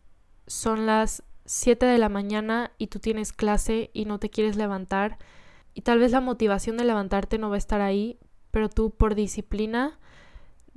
son 0.45 0.85
las 0.85 1.23
7 1.45 1.85
de 1.85 1.97
la 1.97 2.09
mañana 2.09 2.71
y 2.77 2.87
tú 2.87 2.99
tienes 2.99 3.31
clase 3.31 3.89
y 3.93 4.05
no 4.05 4.19
te 4.19 4.29
quieres 4.29 4.57
levantar. 4.57 5.17
Y 5.73 5.81
tal 5.81 5.99
vez 5.99 6.11
la 6.11 6.21
motivación 6.21 6.77
de 6.77 6.85
levantarte 6.85 7.37
no 7.37 7.49
va 7.49 7.55
a 7.55 7.59
estar 7.59 7.81
ahí, 7.81 8.19
pero 8.51 8.69
tú 8.69 8.91
por 8.91 9.15
disciplina 9.15 9.99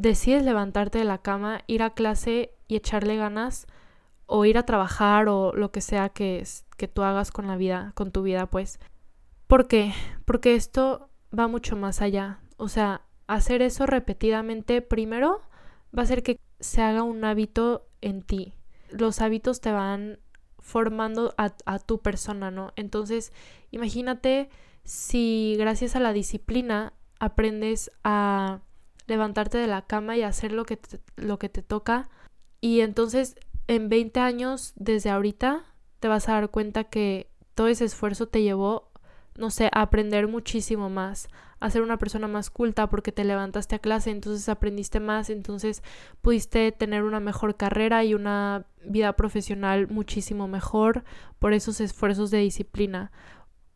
decides 0.00 0.42
levantarte 0.42 0.98
de 0.98 1.04
la 1.04 1.18
cama, 1.18 1.60
ir 1.66 1.82
a 1.82 1.90
clase 1.90 2.54
y 2.68 2.76
echarle 2.76 3.16
ganas 3.16 3.66
o 4.24 4.46
ir 4.46 4.56
a 4.56 4.64
trabajar 4.64 5.28
o 5.28 5.52
lo 5.52 5.72
que 5.72 5.82
sea 5.82 6.08
que, 6.08 6.42
que 6.78 6.88
tú 6.88 7.02
hagas 7.02 7.30
con 7.30 7.46
la 7.46 7.56
vida, 7.56 7.92
con 7.94 8.10
tu 8.10 8.22
vida, 8.22 8.46
pues. 8.46 8.80
¿Por 9.46 9.68
qué? 9.68 9.92
Porque 10.24 10.54
esto 10.54 11.10
va 11.38 11.48
mucho 11.48 11.76
más 11.76 12.00
allá. 12.00 12.40
O 12.56 12.68
sea, 12.68 13.02
hacer 13.26 13.60
eso 13.60 13.84
repetidamente 13.84 14.80
primero 14.80 15.42
va 15.96 16.02
a 16.02 16.04
hacer 16.04 16.22
que 16.22 16.38
se 16.60 16.80
haga 16.80 17.02
un 17.02 17.22
hábito 17.24 17.86
en 18.00 18.22
ti. 18.22 18.54
Los 18.88 19.20
hábitos 19.20 19.60
te 19.60 19.70
van 19.70 20.18
formando 20.58 21.34
a, 21.36 21.52
a 21.66 21.78
tu 21.78 22.00
persona, 22.00 22.50
¿no? 22.50 22.72
Entonces, 22.76 23.32
imagínate 23.70 24.48
si 24.82 25.56
gracias 25.58 25.94
a 25.94 26.00
la 26.00 26.14
disciplina 26.14 26.94
aprendes 27.18 27.90
a 28.02 28.60
levantarte 29.10 29.58
de 29.58 29.66
la 29.66 29.82
cama 29.82 30.16
y 30.16 30.22
hacer 30.22 30.52
lo 30.52 30.64
que 30.64 30.78
te, 30.78 31.00
lo 31.16 31.38
que 31.38 31.50
te 31.50 31.62
toca. 31.62 32.08
Y 32.60 32.80
entonces 32.80 33.36
en 33.66 33.88
20 33.88 34.18
años 34.20 34.72
desde 34.76 35.10
ahorita 35.10 35.64
te 36.00 36.08
vas 36.08 36.28
a 36.28 36.32
dar 36.32 36.50
cuenta 36.50 36.84
que 36.84 37.30
todo 37.54 37.68
ese 37.68 37.84
esfuerzo 37.84 38.26
te 38.26 38.42
llevó, 38.42 38.90
no 39.36 39.50
sé, 39.50 39.66
a 39.66 39.82
aprender 39.82 40.28
muchísimo 40.28 40.88
más, 40.88 41.28
a 41.60 41.70
ser 41.70 41.82
una 41.82 41.98
persona 41.98 42.26
más 42.26 42.50
culta 42.50 42.88
porque 42.88 43.12
te 43.12 43.22
levantaste 43.22 43.76
a 43.76 43.78
clase, 43.78 44.10
entonces 44.10 44.48
aprendiste 44.48 44.98
más, 44.98 45.28
entonces 45.28 45.82
pudiste 46.22 46.72
tener 46.72 47.02
una 47.02 47.20
mejor 47.20 47.56
carrera 47.56 48.02
y 48.02 48.14
una 48.14 48.66
vida 48.84 49.12
profesional 49.12 49.88
muchísimo 49.88 50.48
mejor 50.48 51.04
por 51.38 51.52
esos 51.52 51.80
esfuerzos 51.80 52.30
de 52.30 52.38
disciplina. 52.38 53.12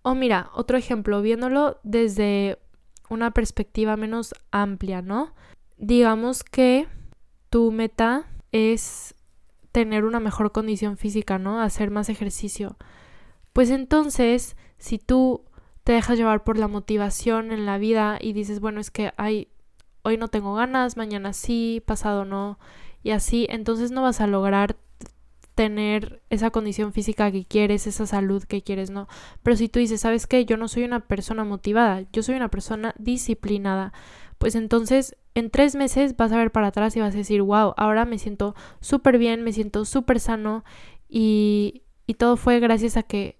O 0.03 0.15
mira, 0.15 0.51
otro 0.55 0.77
ejemplo, 0.77 1.23
viéndolo 1.23 1.79
desde 1.83 2.59
una 3.09 3.33
perspectiva 3.33 3.97
menos 3.97 4.35
amplia, 4.51 5.03
¿no? 5.03 5.35
Digamos 5.77 6.45
que 6.45 6.89
tu 7.51 7.73
meta 7.73 8.27
es 8.53 9.15
tener 9.73 10.05
una 10.05 10.21
mejor 10.21 10.53
condición 10.53 10.97
física, 10.97 11.39
¿no? 11.39 11.61
Hacer 11.61 11.91
más 11.91 12.09
ejercicio. 12.09 12.77
Pues 13.53 13.71
entonces, 13.71 14.57
si 14.79 14.99
tú 14.99 15.45
te 15.85 15.93
dejas 15.93 16.17
llevar 16.17 16.45
por 16.45 16.59
la 16.59 16.69
motivación 16.69 17.53
en 17.53 17.67
la 17.67 17.79
vida 17.79 18.19
y 18.21 18.33
dices, 18.33 18.61
bueno, 18.61 18.81
es 18.81 18.91
que 18.91 19.13
hay 19.17 19.49
hoy 20.05 20.19
no 20.19 20.29
tengo 20.29 20.55
ganas, 20.55 20.97
mañana 20.97 21.33
sí, 21.33 21.83
pasado 21.85 22.25
no, 22.25 22.59
y 23.03 23.11
así, 23.11 23.47
entonces 23.51 23.91
no 23.91 24.03
vas 24.03 24.21
a 24.21 24.27
lograr 24.27 24.77
tener 25.55 26.23
esa 26.31 26.51
condición 26.51 26.93
física 26.93 27.31
que 27.31 27.45
quieres, 27.45 27.87
esa 27.87 28.07
salud 28.07 28.43
que 28.45 28.63
quieres, 28.63 28.91
¿no? 28.91 29.09
Pero 29.43 29.57
si 29.57 29.69
tú 29.69 29.79
dices, 29.79 30.01
¿sabes 30.01 30.27
qué? 30.27 30.45
Yo 30.45 30.57
no 30.57 30.69
soy 30.69 30.85
una 30.85 31.01
persona 31.01 31.45
motivada, 31.45 32.03
yo 32.13 32.23
soy 32.23 32.35
una 32.35 32.49
persona 32.51 32.95
disciplinada, 32.99 33.93
pues 34.39 34.57
entonces 34.57 35.17
en 35.35 35.51
tres 35.51 35.75
meses 35.75 36.17
vas 36.17 36.33
a 36.33 36.37
ver 36.37 36.51
para 36.51 36.69
atrás 36.69 36.97
y 36.97 37.01
vas 37.01 37.15
a 37.15 37.19
decir, 37.19 37.43
wow, 37.43 37.75
ahora 37.77 38.05
me 38.05 38.19
siento 38.19 38.55
súper 38.81 39.19
bien, 39.19 39.43
me 39.43 39.53
siento 39.53 39.85
súper 39.85 40.21
sano 40.21 40.65
y, 41.09 41.83
y 42.07 42.15
todo 42.15 42.37
fue 42.37 42.61
gracias 42.61 42.97
a 42.97 43.05
que 43.05 43.39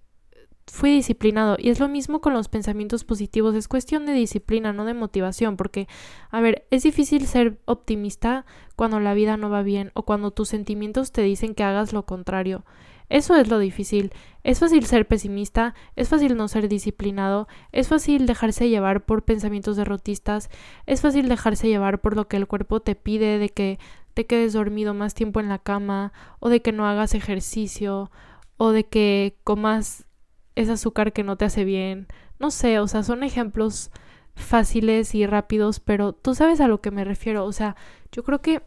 fui 0.67 0.91
disciplinado. 0.91 1.57
Y 1.59 1.69
es 1.69 1.79
lo 1.79 1.87
mismo 1.87 2.21
con 2.21 2.33
los 2.33 2.49
pensamientos 2.49 3.03
positivos, 3.03 3.55
es 3.55 3.67
cuestión 3.67 4.05
de 4.05 4.13
disciplina, 4.13 4.73
no 4.73 4.85
de 4.85 4.93
motivación, 4.93 5.57
porque, 5.57 5.87
a 6.31 6.41
ver, 6.41 6.65
es 6.71 6.83
difícil 6.83 7.27
ser 7.27 7.59
optimista 7.65 8.45
cuando 8.75 8.99
la 8.99 9.13
vida 9.13 9.37
no 9.37 9.49
va 9.49 9.61
bien 9.61 9.91
o 9.93 10.03
cuando 10.03 10.31
tus 10.31 10.49
sentimientos 10.49 11.11
te 11.11 11.21
dicen 11.21 11.55
que 11.55 11.63
hagas 11.63 11.93
lo 11.93 12.05
contrario. 12.05 12.65
Eso 13.07 13.35
es 13.35 13.49
lo 13.49 13.59
difícil. 13.59 14.11
Es 14.43 14.59
fácil 14.59 14.85
ser 14.85 15.07
pesimista, 15.07 15.75
es 15.95 16.09
fácil 16.09 16.35
no 16.35 16.47
ser 16.47 16.67
disciplinado, 16.67 17.47
es 17.71 17.87
fácil 17.87 18.25
dejarse 18.25 18.69
llevar 18.69 19.05
por 19.05 19.23
pensamientos 19.23 19.77
derrotistas, 19.77 20.49
es 20.87 21.01
fácil 21.01 21.29
dejarse 21.29 21.67
llevar 21.67 22.01
por 22.01 22.15
lo 22.15 22.27
que 22.27 22.37
el 22.37 22.47
cuerpo 22.47 22.79
te 22.79 22.95
pide 22.95 23.37
de 23.37 23.49
que 23.49 23.79
te 24.15 24.25
quedes 24.25 24.53
dormido 24.53 24.93
más 24.93 25.13
tiempo 25.13 25.39
en 25.39 25.49
la 25.49 25.59
cama 25.59 26.13
o 26.39 26.49
de 26.49 26.61
que 26.61 26.71
no 26.71 26.87
hagas 26.87 27.13
ejercicio 27.13 28.11
o 28.57 28.71
de 28.71 28.85
que 28.85 29.37
comas 29.43 30.05
es 30.55 30.69
azúcar 30.69 31.13
que 31.13 31.23
no 31.23 31.37
te 31.37 31.45
hace 31.45 31.65
bien. 31.65 32.07
No 32.39 32.51
sé, 32.51 32.79
o 32.79 32.87
sea, 32.87 33.03
son 33.03 33.23
ejemplos 33.23 33.91
fáciles 34.35 35.15
y 35.15 35.25
rápidos, 35.25 35.79
pero 35.79 36.13
tú 36.13 36.35
sabes 36.35 36.59
a 36.61 36.67
lo 36.67 36.81
que 36.81 36.91
me 36.91 37.03
refiero. 37.03 37.45
O 37.45 37.51
sea, 37.51 37.75
yo 38.11 38.23
creo 38.23 38.41
que 38.41 38.61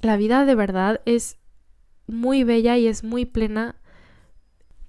la 0.00 0.16
vida 0.16 0.44
de 0.44 0.54
verdad 0.54 1.00
es 1.04 1.38
muy 2.06 2.44
bella 2.44 2.76
y 2.76 2.86
es 2.86 3.04
muy 3.04 3.24
plena, 3.24 3.76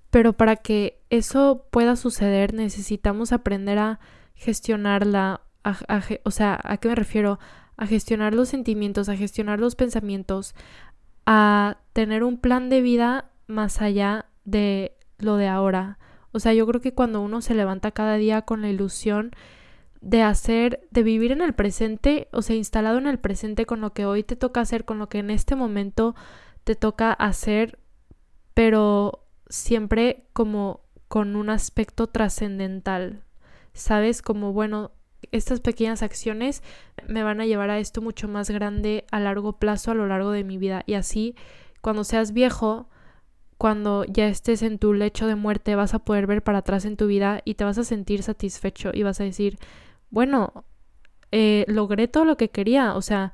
pero 0.10 0.34
para 0.34 0.56
que 0.56 1.02
eso 1.10 1.68
pueda 1.72 1.96
suceder 1.96 2.54
necesitamos 2.54 3.32
aprender 3.32 3.78
a 3.78 4.00
gestionarla. 4.36 5.42
o 6.24 6.32
sea, 6.32 6.60
¿a 6.64 6.78
qué 6.78 6.88
me 6.88 6.96
refiero? 6.96 7.40
A 7.78 7.86
gestionar 7.88 8.34
los 8.34 8.50
sentimientos, 8.50 9.10
a 9.10 9.16
gestionar 9.16 9.60
los 9.60 9.76
pensamientos, 9.76 10.56
a 11.26 11.78
tener 11.94 12.24
un 12.24 12.38
plan 12.38 12.70
de 12.70 12.82
vida 12.82 13.32
más 13.48 13.82
allá 13.82 14.26
de 14.46 14.98
lo 15.18 15.36
de 15.36 15.48
ahora. 15.48 16.00
O 16.32 16.40
sea, 16.40 16.54
yo 16.54 16.66
creo 16.68 16.82
que 16.82 16.94
cuando 16.94 17.22
uno 17.22 17.42
se 17.42 17.56
levanta 17.56 17.92
cada 17.92 18.16
día 18.16 18.44
con 18.44 18.62
la 18.62 18.70
ilusión 18.70 19.32
de 20.02 20.22
hacer, 20.22 20.88
de 20.92 21.04
vivir 21.04 21.32
en 21.32 21.42
el 21.42 21.54
presente, 21.54 22.30
o 22.32 22.42
sea, 22.42 22.56
instalado 22.56 22.98
en 22.98 23.08
el 23.08 23.20
presente 23.20 23.66
con 23.66 23.82
lo 23.82 23.94
que 23.94 24.06
hoy 24.06 24.24
te 24.24 24.36
toca 24.36 24.62
hacer, 24.62 24.86
con 24.86 25.00
lo 25.00 25.10
que 25.10 25.20
en 25.20 25.30
este 25.30 25.56
momento 25.56 26.16
te 26.64 26.76
toca 26.76 27.12
hacer, 27.12 27.80
pero 28.54 29.26
siempre 29.50 30.28
como 30.34 30.82
con 31.08 31.36
un 31.36 31.50
aspecto 31.50 32.08
trascendental, 32.08 33.24
¿sabes? 33.74 34.22
Como, 34.22 34.54
bueno, 34.54 34.92
estas 35.32 35.60
pequeñas 35.60 36.02
acciones 36.02 36.64
me 37.08 37.24
van 37.24 37.42
a 37.42 37.46
llevar 37.46 37.70
a 37.70 37.80
esto 37.80 38.02
mucho 38.02 38.28
más 38.28 38.50
grande 38.50 39.06
a 39.12 39.20
largo 39.20 39.54
plazo 39.54 39.92
a 39.92 39.96
lo 39.96 40.08
largo 40.08 40.32
de 40.32 40.44
mi 40.44 40.58
vida 40.58 40.84
y 40.86 40.94
así 40.94 41.36
cuando 41.82 42.04
seas 42.04 42.34
viejo, 42.34 42.90
cuando 43.60 44.06
ya 44.06 44.30
estés 44.30 44.62
en 44.62 44.80
tu 44.80 44.94
lecho 44.94 45.28
de 45.28 45.36
muerte, 45.36 45.76
vas 45.76 45.94
a 45.94 46.00
poder 46.00 46.28
ver 46.28 46.42
para 46.42 46.60
atrás 46.60 46.86
en 46.86 46.96
tu 46.96 47.08
vida 47.08 47.42
y 47.44 47.56
te 47.56 47.66
vas 47.66 47.78
a 47.78 47.84
sentir 47.84 48.24
satisfecho 48.24 48.92
y 48.94 49.04
vas 49.04 49.20
a 49.20 49.26
decir, 49.26 49.60
bueno, 50.10 50.64
eh, 51.34 51.66
logré 51.68 52.08
todo 52.08 52.24
lo 52.24 52.38
que 52.38 52.50
quería, 52.50 52.96
o 52.96 53.02
sea, 53.02 53.34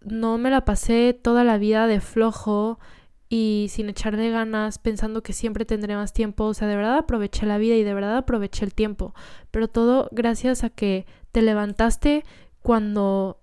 no 0.00 0.36
me 0.36 0.50
la 0.50 0.64
pasé 0.64 1.14
toda 1.14 1.44
la 1.44 1.58
vida 1.58 1.86
de 1.86 2.00
flojo 2.00 2.80
y 3.28 3.68
sin 3.70 3.88
echarle 3.88 4.30
ganas, 4.30 4.80
pensando 4.80 5.22
que 5.22 5.32
siempre 5.32 5.64
tendré 5.64 5.94
más 5.94 6.12
tiempo, 6.12 6.46
o 6.46 6.54
sea, 6.54 6.66
de 6.66 6.74
verdad 6.74 6.98
aproveché 6.98 7.46
la 7.46 7.58
vida 7.58 7.76
y 7.76 7.84
de 7.84 7.94
verdad 7.94 8.16
aproveché 8.16 8.64
el 8.64 8.74
tiempo, 8.74 9.14
pero 9.52 9.68
todo 9.68 10.08
gracias 10.10 10.64
a 10.64 10.70
que 10.70 11.06
te 11.30 11.40
levantaste 11.40 12.24
cuando 12.62 13.40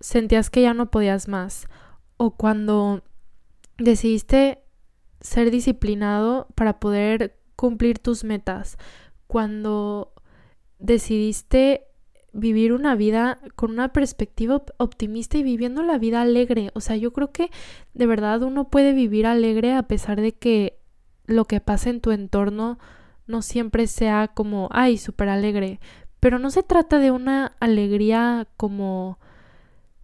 sentías 0.00 0.50
que 0.50 0.62
ya 0.62 0.74
no 0.74 0.90
podías 0.90 1.28
más 1.28 1.68
o 2.16 2.32
cuando 2.32 3.04
decidiste 3.78 4.64
ser 5.20 5.50
disciplinado 5.50 6.48
para 6.54 6.80
poder 6.80 7.36
cumplir 7.56 7.98
tus 7.98 8.24
metas, 8.24 8.78
cuando 9.26 10.12
decidiste 10.78 11.86
vivir 12.32 12.72
una 12.72 12.94
vida 12.94 13.38
con 13.56 13.70
una 13.70 13.92
perspectiva 13.92 14.62
optimista 14.78 15.36
y 15.38 15.42
viviendo 15.42 15.82
la 15.82 15.98
vida 15.98 16.22
alegre. 16.22 16.70
O 16.74 16.80
sea, 16.80 16.96
yo 16.96 17.12
creo 17.12 17.32
que 17.32 17.50
de 17.94 18.06
verdad 18.06 18.42
uno 18.42 18.68
puede 18.68 18.92
vivir 18.92 19.26
alegre 19.26 19.74
a 19.74 19.82
pesar 19.82 20.20
de 20.20 20.32
que 20.32 20.78
lo 21.26 21.44
que 21.44 21.60
pasa 21.60 21.90
en 21.90 22.00
tu 22.00 22.12
entorno 22.12 22.78
no 23.26 23.42
siempre 23.42 23.86
sea 23.86 24.28
como, 24.28 24.68
ay, 24.72 24.96
súper 24.98 25.28
alegre. 25.28 25.80
Pero 26.18 26.38
no 26.38 26.50
se 26.50 26.62
trata 26.62 26.98
de 26.98 27.10
una 27.10 27.52
alegría 27.60 28.48
como, 28.56 29.18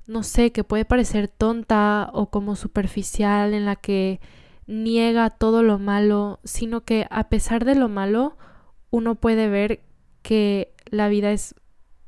no 0.07 0.23
sé, 0.23 0.53
que 0.53 0.65
puede 0.65 0.85
parecer 0.85 1.29
tonta 1.29 2.11
o 2.13 2.31
como 2.31 2.57
superficial 2.57 3.55
en 3.55 3.67
la 3.67 3.77
que 3.77 4.21
niega 4.67 5.31
todo 5.31 5.63
lo 5.63 5.79
malo, 5.79 6.41
sino 6.45 6.83
que 6.85 7.07
a 7.11 7.29
pesar 7.29 7.65
de 7.65 7.75
lo 7.75 7.89
malo, 7.89 8.37
uno 8.91 9.15
puede 9.15 9.49
ver 9.49 9.83
que 10.23 10.75
la 10.87 11.09
vida 11.09 11.33
es 11.33 11.55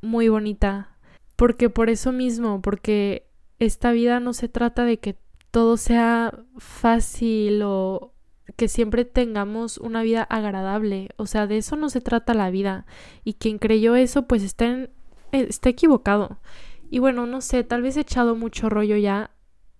muy 0.02 0.28
bonita. 0.28 0.96
Porque 1.36 1.70
por 1.70 1.88
eso 1.88 2.12
mismo, 2.12 2.60
porque 2.60 3.28
esta 3.58 3.92
vida 3.92 4.20
no 4.20 4.32
se 4.32 4.48
trata 4.48 4.84
de 4.84 4.98
que 4.98 5.16
todo 5.50 5.76
sea 5.76 6.34
fácil 6.56 7.62
o 7.62 8.12
que 8.56 8.68
siempre 8.68 9.04
tengamos 9.04 9.78
una 9.78 10.02
vida 10.02 10.22
agradable. 10.22 11.10
O 11.16 11.26
sea, 11.26 11.46
de 11.46 11.58
eso 11.58 11.76
no 11.76 11.90
se 11.90 12.00
trata 12.00 12.34
la 12.34 12.50
vida. 12.50 12.86
Y 13.24 13.34
quien 13.34 13.58
creyó 13.58 13.94
eso, 13.94 14.26
pues 14.26 14.42
está, 14.42 14.66
en, 14.66 14.90
está 15.32 15.68
equivocado. 15.68 16.38
Y 16.90 16.98
bueno, 16.98 17.26
no 17.26 17.40
sé, 17.40 17.64
tal 17.64 17.82
vez 17.82 17.96
he 17.96 18.00
echado 18.00 18.34
mucho 18.34 18.68
rollo 18.68 18.96
ya. 18.96 19.30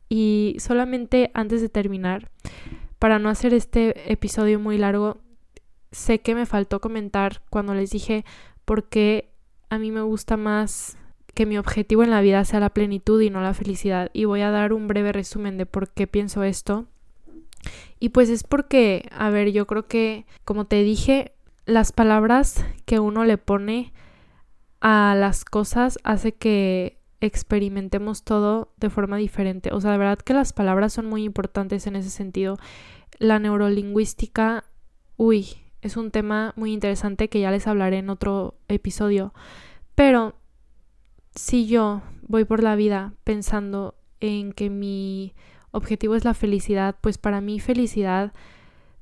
Y 0.09 0.57
solamente 0.59 1.31
antes 1.35 1.61
de 1.61 1.69
terminar, 1.69 2.31
para 2.99 3.19
no 3.19 3.29
hacer 3.29 3.55
este 3.55 4.13
episodio 4.13 4.59
muy 4.59 4.79
largo, 4.79 5.19
sé 5.93 6.21
que 6.21 6.35
me 6.35 6.47
faltó 6.47 6.81
comentar 6.81 7.43
cuando 7.51 7.75
les 7.75 7.91
dije 7.91 8.25
por 8.65 8.89
qué 8.89 9.31
a 9.71 9.79
mí 9.79 9.91
me 9.91 10.03
gusta 10.03 10.37
más 10.37 10.99
que 11.35 11.47
mi 11.47 11.59
objetivo 11.59 12.03
en 12.03 12.11
la 12.11 12.21
vida 12.21 12.45
sea 12.45 12.61
la 12.61 12.71
plenitud 12.71 13.21
y 13.21 13.31
no 13.31 13.41
la 13.41 13.55
felicidad. 13.55 14.11
Y 14.13 14.25
voy 14.25 14.41
a 14.41 14.51
dar 14.51 14.73
un 14.73 14.89
breve 14.89 15.13
resumen 15.13 15.57
de 15.57 15.67
por 15.67 15.91
qué 15.91 16.07
pienso 16.07 16.43
esto. 16.43 16.87
Y 18.01 18.11
pues 18.11 18.29
es 18.29 18.45
porque, 18.45 19.09
a 19.13 19.31
ver, 19.31 19.53
yo 19.53 19.67
creo 19.67 19.87
que, 19.87 20.27
como 20.45 20.67
te 20.67 20.83
dije, 20.83 21.33
las 21.65 21.93
palabras 21.93 22.65
que 22.87 22.99
uno 22.99 23.25
le 23.25 23.39
pone 23.39 23.93
a 24.81 25.15
las 25.17 25.45
cosas 25.45 25.99
hace 26.03 26.33
que 26.33 26.98
experimentemos 27.21 28.23
todo 28.23 28.73
de 28.77 28.91
forma 28.91 29.17
diferente. 29.17 29.71
O 29.73 29.81
sea, 29.81 29.93
de 29.93 29.99
verdad 29.99 30.19
que 30.19 30.35
las 30.35 30.53
palabras 30.53 30.93
son 30.93 31.07
muy 31.07 31.25
importantes 31.25 31.87
en 31.87 31.97
ese 31.97 32.11
sentido. 32.11 32.59
La 33.19 33.39
neurolingüística, 33.39 34.65
uy, 35.17 35.49
es 35.81 35.97
un 35.97 36.11
tema 36.11 36.53
muy 36.57 36.73
interesante 36.73 37.29
que 37.29 37.41
ya 37.41 37.51
les 37.51 37.67
hablaré 37.67 37.99
en 37.99 38.11
otro 38.11 38.55
episodio. 38.69 39.33
Pero 39.95 40.37
si 41.35 41.67
yo 41.67 42.03
voy 42.23 42.45
por 42.45 42.63
la 42.63 42.77
vida 42.77 43.15
pensando 43.25 43.95
en 44.21 44.53
que 44.53 44.71
mi 44.71 45.35
objetivo 45.71 46.15
es 46.15 46.25
la 46.25 46.35
felicidad, 46.35 46.97
pues 47.01 47.19
para 47.19 47.41
mí 47.41 47.61
felicidad, 47.61 48.33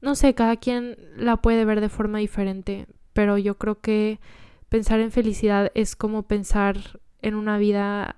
no 0.01 0.15
sé, 0.15 0.35
cada 0.35 0.57
quien 0.57 0.97
la 1.17 1.39
puede 1.39 1.65
ver 1.65 1.81
de 1.81 1.89
forma 1.89 2.19
diferente, 2.19 2.87
pero 3.13 3.39
yo 3.39 3.57
creo 3.57 3.81
que 3.81 4.21
pensar 4.69 5.01
en 5.01 5.11
felicidad 5.11 5.71
es 5.75 5.97
como 5.97 6.25
pensar 6.25 7.01
en 7.23 7.35
una 7.35 7.59
vida 7.59 8.17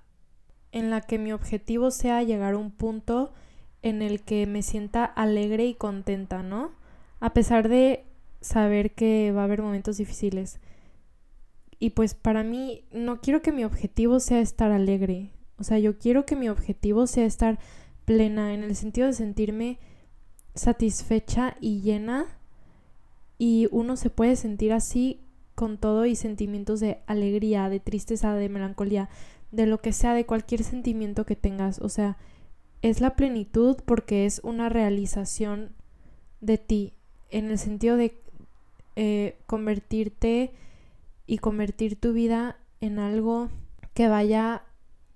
en 0.73 0.91
la 0.91 1.01
que 1.01 1.19
mi 1.19 1.33
objetivo 1.33 1.91
sea 1.91 2.23
llegar 2.23 2.55
a 2.55 2.59
un 2.59 2.71
punto 2.71 3.33
en 3.83 4.03
el 4.03 4.23
que 4.23 4.47
me 4.47 4.63
sienta 4.63 5.05
alegre 5.05 5.67
y 5.67 5.75
contenta, 5.75 6.43
¿no? 6.43 6.73
A 7.21 7.33
pesar 7.33 7.69
de 7.69 8.05
saber 8.41 8.95
que 8.95 9.33
va 9.33 9.43
a 9.43 9.45
haber 9.45 9.63
momentos 9.63 9.97
difíciles. 9.97 10.61
Y 11.79 11.91
pues 11.91 12.15
para 12.15 12.43
mí 12.43 12.85
no 12.93 13.21
quiero 13.21 13.41
que 13.41 13.53
mi 13.53 13.65
objetivo 13.65 14.21
sea 14.21 14.41
estar 14.41 14.73
alegre. 14.73 15.31
O 15.59 15.65
sea, 15.65 15.79
yo 15.79 15.99
quiero 15.99 16.27
que 16.27 16.37
mi 16.37 16.49
objetivo 16.49 17.07
sea 17.07 17.25
estar 17.25 17.59
plena 18.05 18.55
en 18.55 18.63
el 18.63 18.75
sentido 18.75 19.07
de 19.07 19.13
sentirme 19.13 19.79
satisfecha 20.55 21.57
y 21.61 21.81
llena. 21.81 22.27
Y 23.39 23.69
uno 23.71 23.97
se 23.97 24.11
puede 24.11 24.35
sentir 24.35 24.73
así 24.73 25.21
con 25.59 25.77
todo 25.77 26.07
y 26.07 26.15
sentimientos 26.15 26.79
de 26.79 27.01
alegría, 27.09 27.69
de 27.69 27.81
tristeza, 27.81 28.33
de 28.33 28.49
melancolía, 28.49 29.09
de 29.51 29.67
lo 29.67 29.81
que 29.81 29.93
sea, 29.93 30.15
de 30.15 30.25
cualquier 30.25 30.63
sentimiento 30.63 31.27
que 31.27 31.35
tengas. 31.35 31.81
O 31.81 31.89
sea, 31.89 32.17
es 32.81 33.01
la 33.01 33.17
plenitud 33.17 33.77
porque 33.85 34.25
es 34.25 34.41
una 34.45 34.69
realización 34.69 35.73
de 36.41 36.59
ti, 36.59 36.93
en 37.31 37.51
el 37.51 37.59
sentido 37.59 37.97
de 37.97 38.23
eh, 38.95 39.37
convertirte 39.47 40.53
y 41.27 41.39
convertir 41.39 41.97
tu 41.97 42.13
vida 42.13 42.57
en 42.81 43.01
algo 43.01 43.49
que 43.95 44.07
vaya 44.07 44.63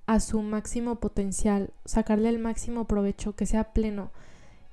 a 0.07 0.19
su 0.19 0.43
máximo 0.43 0.97
potencial, 0.97 1.71
sacarle 1.85 2.29
el 2.31 2.41
máximo 2.41 2.89
provecho, 2.89 3.37
que 3.37 3.47
sea 3.47 3.73
pleno, 3.73 4.11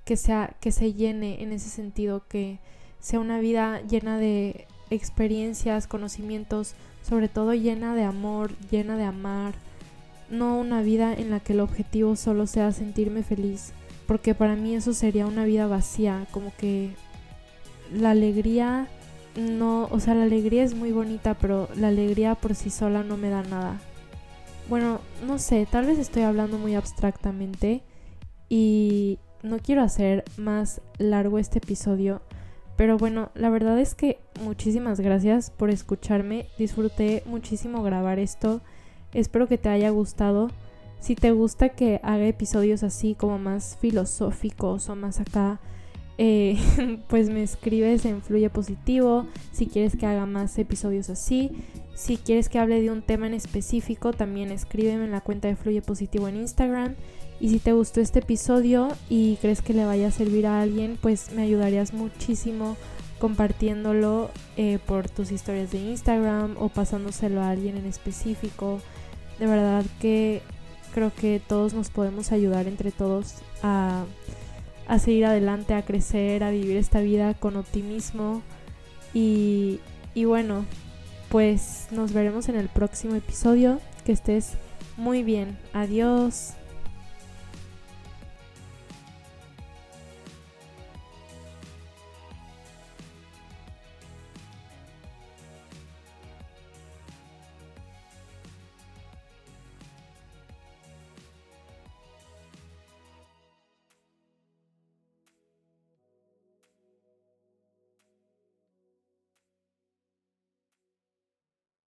que 0.03 0.17
sea 0.17 0.57
que 0.61 0.71
se 0.71 0.93
llene 0.95 1.43
en 1.43 1.51
ese 1.51 1.69
sentido, 1.69 2.27
que 2.27 2.59
sea 2.97 3.19
una 3.19 3.39
vida 3.39 3.81
llena 3.81 4.17
de 4.17 4.65
experiencias, 4.89 5.87
conocimientos, 5.87 6.75
sobre 7.01 7.27
todo 7.27 7.53
llena 7.53 7.95
de 7.95 8.03
amor, 8.03 8.51
llena 8.71 8.97
de 8.97 9.03
amar, 9.03 9.53
no 10.29 10.59
una 10.59 10.81
vida 10.81 11.13
en 11.13 11.31
la 11.31 11.39
que 11.39 11.53
el 11.53 11.59
objetivo 11.59 12.15
solo 12.15 12.47
sea 12.47 12.71
sentirme 12.71 13.23
feliz, 13.23 13.71
porque 14.07 14.35
para 14.35 14.55
mí 14.55 14.75
eso 14.75 14.93
sería 14.93 15.25
una 15.25 15.45
vida 15.45 15.67
vacía, 15.67 16.27
como 16.31 16.53
que 16.57 16.91
la 17.91 18.11
alegría 18.11 18.87
no, 19.35 19.87
o 19.91 19.99
sea, 19.99 20.15
la 20.15 20.23
alegría 20.23 20.63
es 20.63 20.75
muy 20.75 20.91
bonita, 20.91 21.35
pero 21.35 21.69
la 21.75 21.87
alegría 21.87 22.35
por 22.35 22.55
sí 22.55 22.69
sola 22.69 23.03
no 23.03 23.17
me 23.17 23.29
da 23.29 23.43
nada. 23.43 23.79
Bueno, 24.67 24.99
no 25.25 25.39
sé, 25.39 25.67
tal 25.69 25.85
vez 25.85 25.97
estoy 25.97 26.23
hablando 26.23 26.57
muy 26.57 26.75
abstractamente 26.75 27.81
y 28.49 29.19
no 29.41 29.59
quiero 29.59 29.81
hacer 29.81 30.25
más 30.37 30.81
largo 30.97 31.39
este 31.39 31.59
episodio, 31.59 32.21
pero 32.79 32.97
bueno, 32.97 33.29
la 33.35 33.49
verdad 33.49 33.77
es 33.77 33.93
que 33.93 34.19
muchísimas 34.41 35.01
gracias 35.01 35.51
por 35.51 35.69
escucharme, 35.69 36.47
disfruté 36.57 37.23
muchísimo 37.25 37.83
grabar 37.83 38.19
esto, 38.19 38.61
espero 39.13 39.49
que 39.49 39.57
te 39.57 39.67
haya 39.67 39.89
gustado. 39.89 40.49
Si 41.01 41.15
te 41.15 41.31
gusta 41.31 41.67
que 41.67 41.99
haga 42.03 42.25
episodios 42.25 42.83
así 42.83 43.15
como 43.15 43.37
más 43.37 43.77
filosóficos 43.81 44.87
o 44.87 44.95
más 44.95 45.19
acá 45.19 45.59
eh, 46.17 46.57
pues 47.09 47.29
me 47.29 47.43
escribes 47.43 48.05
en 48.05 48.21
Fluye 48.21 48.49
Positivo, 48.49 49.25
si 49.51 49.67
quieres 49.67 49.97
que 49.97 50.05
haga 50.05 50.25
más 50.25 50.57
episodios 50.57 51.09
así, 51.09 51.51
si 51.95 52.15
quieres 52.15 52.47
que 52.47 52.59
hable 52.59 52.81
de 52.81 52.91
un 52.91 53.01
tema 53.01 53.27
en 53.27 53.33
específico, 53.33 54.13
también 54.13 54.51
escríbeme 54.51 55.03
en 55.03 55.11
la 55.11 55.19
cuenta 55.19 55.49
de 55.49 55.57
Fluye 55.57 55.81
Positivo 55.81 56.29
en 56.29 56.37
Instagram. 56.37 56.95
Y 57.39 57.49
si 57.49 57.59
te 57.59 57.73
gustó 57.73 58.01
este 58.01 58.19
episodio 58.19 58.89
y 59.09 59.37
crees 59.37 59.61
que 59.61 59.73
le 59.73 59.85
vaya 59.85 60.07
a 60.07 60.11
servir 60.11 60.45
a 60.45 60.61
alguien, 60.61 60.97
pues 61.01 61.31
me 61.31 61.43
ayudarías 61.43 61.93
muchísimo 61.93 62.75
compartiéndolo 63.19 64.29
eh, 64.57 64.79
por 64.85 65.09
tus 65.09 65.31
historias 65.31 65.71
de 65.71 65.79
Instagram 65.79 66.55
o 66.57 66.69
pasándoselo 66.69 67.41
a 67.41 67.49
alguien 67.49 67.77
en 67.77 67.85
específico. 67.85 68.81
De 69.39 69.45
verdad 69.45 69.85
que 70.01 70.41
creo 70.93 71.13
que 71.13 71.41
todos 71.45 71.73
nos 71.73 71.89
podemos 71.89 72.31
ayudar 72.31 72.67
entre 72.67 72.91
todos 72.91 73.35
a 73.63 74.05
a 74.89 74.97
seguir 74.97 75.25
adelante, 75.25 75.75
a 75.75 75.83
crecer, 75.83 76.43
a 76.43 76.49
vivir 76.49 76.75
esta 76.75 76.99
vida 76.99 77.35
con 77.35 77.55
optimismo. 77.55 78.41
Y, 79.13 79.79
y 80.15 80.25
bueno, 80.25 80.65
pues 81.29 81.87
nos 81.91 82.11
veremos 82.11 82.49
en 82.49 82.55
el 82.55 82.67
próximo 82.69 83.13
episodio. 83.13 83.79
Que 84.03 84.11
estés 84.11 84.53
muy 84.97 85.21
bien. 85.21 85.59
Adiós. 85.73 86.53